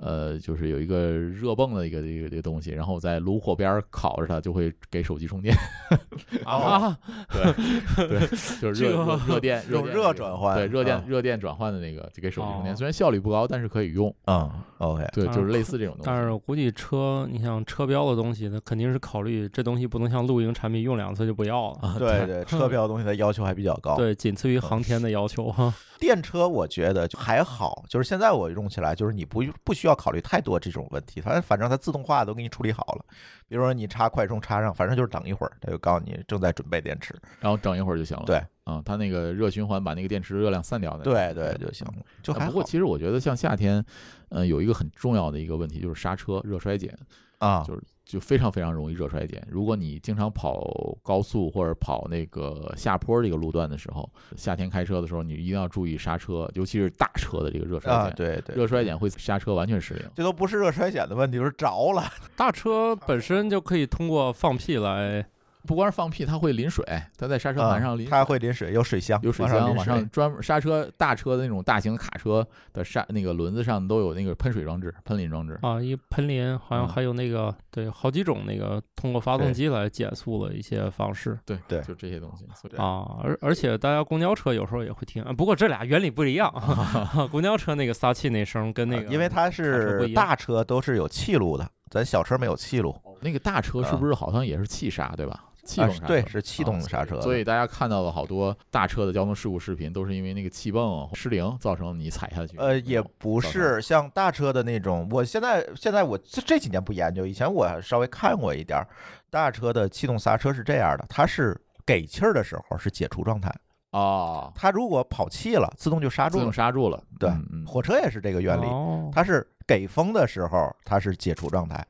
[0.03, 5.55] 呃，就是有一个热泵的一个一个一个东西，然后在炉火边烤着它，就会给手机充电。
[6.45, 6.99] 啊，
[7.31, 8.27] 对对，
[8.61, 12.75] 就是热热热电用热转换对热电嗯热电转换的那个，就给手机充电。
[12.75, 14.13] 哦虽然效率不高，但是可以用。
[14.27, 16.07] 嗯，OK，对，就是是类似这种东西。
[16.07, 21.79] 但是我估计车，你像车标的东西，它肯定是考虑这东西不能像露营产品用两次就不要了。
[21.81, 23.97] 啊，对对，车标东西的要求还比较高。
[23.97, 25.73] 对，仅次于航天的要求哈。
[26.01, 33.05] 电车我觉得就还好，就是现在我用起来，就是你不不需要考虑太多这种问题，反正反正它自动化都给你处理好了。
[33.49, 37.15] 比如说你插快充插上，反正就是等一会儿，它就告诉你正在准备电池。
[37.41, 38.25] 然后等一会儿就行了。
[38.25, 41.05] 对，啊，它那个热循环把那个电池热量散掉的。
[41.05, 43.85] 对对就行了，就还啊不过其实我觉得像夏天，
[44.29, 46.97] 呃，有一个很重要的一个问题就是刹车热衰减，
[47.39, 47.63] 啊。
[47.67, 49.43] 就是就非常非常容易热衰减。
[49.49, 54.07] 如果你经常跑高速或者跑那个下坡这个路段的时候，
[54.37, 58.15] 夏天开车的时候，你一定要注意刹车，尤其是大车的这个热衰啊，减。
[58.17, 60.05] 对对，热衰减会刹车完全失灵。
[60.17, 62.05] 这都不是热衰减的问题，就是着了。
[62.37, 65.25] 大车本身就可以通过放屁来，
[65.67, 66.85] 不光是放屁，它会淋水，
[67.17, 68.11] 它在刹车啊盘上淋水。
[68.11, 75.59] 它会淋水，有水箱，有水往上箱，往上专门刹车大车的那种大型卡车的刹那个轮子上都有那个喷水装置、喷淋装置。
[75.63, 82.47] 啊，一喷淋，好像嗯还有那个对，好几种那个通过发动机来减速的一些方式对对就这些东西。
[82.77, 83.19] 啊。
[83.23, 86.53] 而而且大家公交车有时候也会听，啊不过这俩原理不一样。
[87.31, 92.95] 公交车那个撒气那声跟那个，因为它是大车都是有气路的，咱小车没有气路。
[93.21, 95.45] 那个大车是不是好像也是气刹，对吧？
[95.65, 96.07] 气啊动刹车。
[96.07, 97.23] 对，是气啊动刹车的。
[97.23, 102.57] 所以大家看到了好多大车的交通事故视频，都是因为那个气泵失灵造成你踩下去。
[102.59, 108.87] 呃，也不是像大车的那种，我现在现在我这这几年不研究，以前我稍微看过一点儿。
[109.31, 113.51] 大车的气动刹车是这样的，它是给气儿的时候是解除状态，
[113.93, 116.53] 哦，它如果跑气了，自动就刹住自动。
[116.53, 117.03] 刹住了。
[117.19, 121.83] 对嗯嗯，火车也是这个原理，哦它是给风的时候它是解除状态，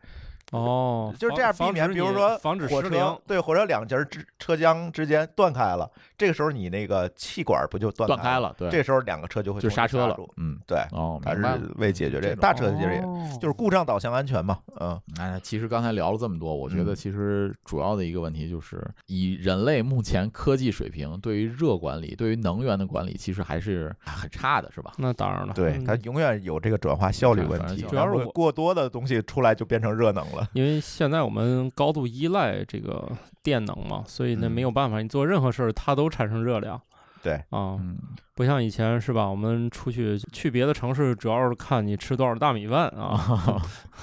[0.53, 1.91] 哦，就是这样避免。
[1.93, 8.55] 比如说防止火车失灵，对火车两节之车厢之间断开了，这个时候你那个气管不就断断开了？
[8.57, 10.17] 对，这时候两个车就会就刹车了。
[10.37, 14.59] 嗯，对，哦，它明白了是为解决这个大车的解决，哦就是故障导向安全嘛。
[14.79, 24.93] 嗯，哎，其实刚才聊了这么多，我觉得嗯其实主要的一个问题就是，以人类目前科技水平，对于热管理、对于能源的管理，其实还是很差的，是吧？
[24.99, 30.42] 那当然了，对，嗯它永远有这个转化效率问题，主要是我然后过多的东西出来就变成热能了。
[30.53, 33.11] 因为现在我们高度依赖这个
[33.43, 36.81] 电能嘛，所以那嗯没有办法，你做任何事儿它都产生热量。
[37.23, 37.97] 对啊，嗯，
[38.35, 39.31] 不像以前是吧？
[39.31, 43.63] 我们出去去别的城市，主要是看你吃多少大米饭啊，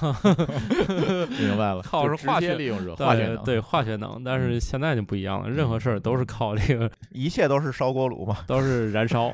[1.38, 4.24] 明白了， 靠是直化学接利用热化学能，对对， 化学能。
[4.24, 8.38] 但是嗯现在就不一样了，任何事儿都是靠这个，一切都是烧锅炉嘛。
[8.46, 9.30] 都是燃烧。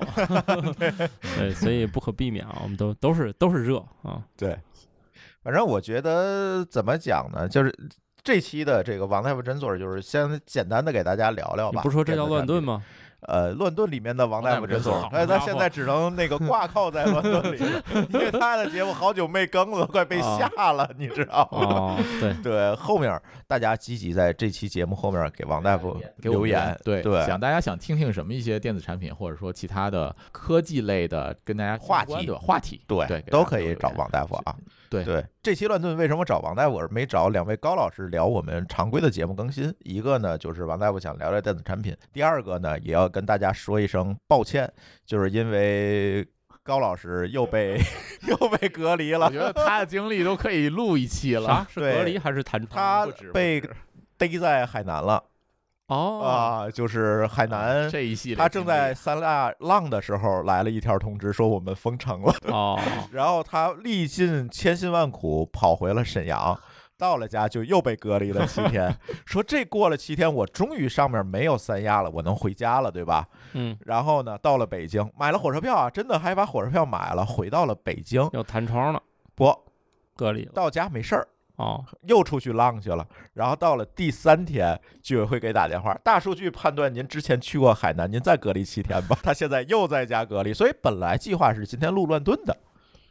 [1.38, 4.20] 对，所以不可避免啊，我们都都是都是热啊。
[4.36, 4.58] 对，
[5.46, 7.72] 反正我觉得怎么讲呢，就是
[8.24, 11.80] 这期的这个王大夫诊所，就是先简单的给大家聊聊吧。
[11.80, 12.82] 你不说这叫乱炖吗？
[13.20, 17.82] 呃，乱炖里面的王大夫诊所哎，他现在只能那个挂靠在乱炖里了，
[18.12, 21.58] 因为他的节目好久没更了，快被下了，你知道吗？
[21.60, 34.56] 哦，对，对，后面大家积极在这期节目后面给王大夫留言，对对想大家想听听什么一些电子产品，或者说其他的科技类的跟大家话题的话题，对对，都可以找王大夫啊。
[34.88, 39.74] 对对，这期乱炖为什么找王大夫，而没找两位高老师聊我们常规的节目更新？
[39.80, 44.72] 一个呢，就是王大夫想聊聊电子产品；第二个呢，也要跟大家说一声抱歉，
[45.04, 46.26] 就是因为
[46.62, 47.80] 高老师又被
[48.26, 51.66] 又被隔离了我觉，得他的经历都可以录一期了啥。
[51.68, 53.08] 是隔离还是弹窗？
[53.08, 53.62] 他被
[54.18, 55.22] 逮在海南了
[55.88, 57.88] 哦，啊，就是海南。
[57.88, 62.34] 这一系列，他正在三亚浪的时候来了一条通知，说我们封城了。
[62.48, 62.78] 哦，
[63.12, 66.58] 然后他历尽千辛万苦跑回了沈阳，
[66.98, 68.92] 到了家就又被隔离了七天。
[69.24, 73.24] 说这过了七天，我终于上面没有三亚了，我能回家了，对吧？
[73.52, 78.28] 嗯，然后呢，到了北京，买了火车票啊，真的还把火车票买了，回到了北京。
[78.32, 79.00] 要弹窗了，
[79.36, 79.54] 不，
[80.16, 80.52] 隔离了。
[80.52, 83.06] 到家没事儿，哦，又出去浪去了。
[83.34, 89.18] 然后到了第三天，居委会给打电话，大数据判断您之前去过海南，您再隔离七天吧。
[89.24, 92.56] 他现在又在家隔离，所以本来计划是今天录乱炖的。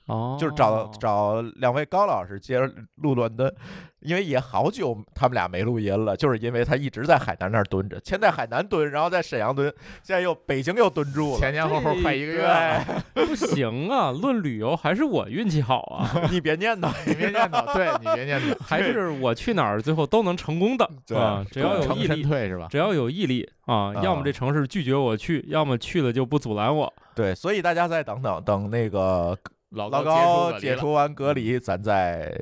[0.08, 3.52] 哦，就是找找两位高老师接着录伦敦，
[4.00, 9.68] 因为也好久他们俩没录音了，就是因为他一直在海南那儿蹲着，先在海南蹲，然后在沈阳蹲，
[10.04, 11.40] 现在又北京又蹲住了。
[11.40, 22.68] 前前后后快一个月了， 不行啊，论旅游还是我运气好啊， 你别念叨，你别念叨，对你别念叨，还是我去哪儿最后都能成功的对啊，只要有毅力，退是吧？
[22.70, 26.94] 只要有毅力啊，啊要么这城市拒绝我去，要么去了就不阻拦我。
[27.16, 29.36] 对，所以大家再等等，等那个
[29.76, 32.34] 老老高高解除完隔离，咱再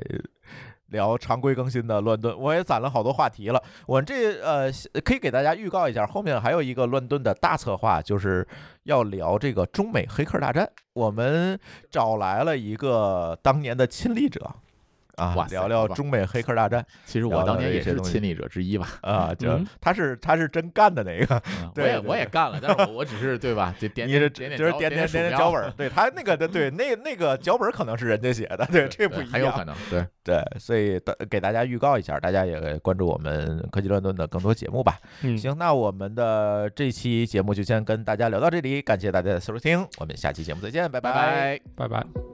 [0.86, 2.38] 聊常规更新的乱炖。
[2.38, 4.70] 我也攒了好多话题了，我这呃
[5.04, 8.46] 可以给大家预告一下，后面还有一个乱炖的大策划，就是
[8.84, 10.70] 要聊这个中美黑客大战。
[10.92, 11.58] 我们
[11.90, 14.48] 找来了一个当年的亲历者。
[15.16, 23.74] 啊聊聊中美黑客大战其实我当年也是亲历者之一吧，啊，就嗯他是他是真干的那个， 嗯我对也我也干了，但是我我只是对吧？
[23.78, 29.64] 就点你是点点就是点点点点脚本儿， 对他那个的对那那个脚本儿可能是人家写的，对这不一样很有可。
[29.64, 34.98] 能，对，对，所以大给大家预告一下，大家也关注我们科技乱炖的更多节目吧。
[35.22, 41.00] 嗯，行，那我们的这期节目就先跟大家聊到这里，感谢大家的收听，我们下期节目再见，拜。
[41.00, 41.60] 拜。
[41.76, 42.33] 拜拜。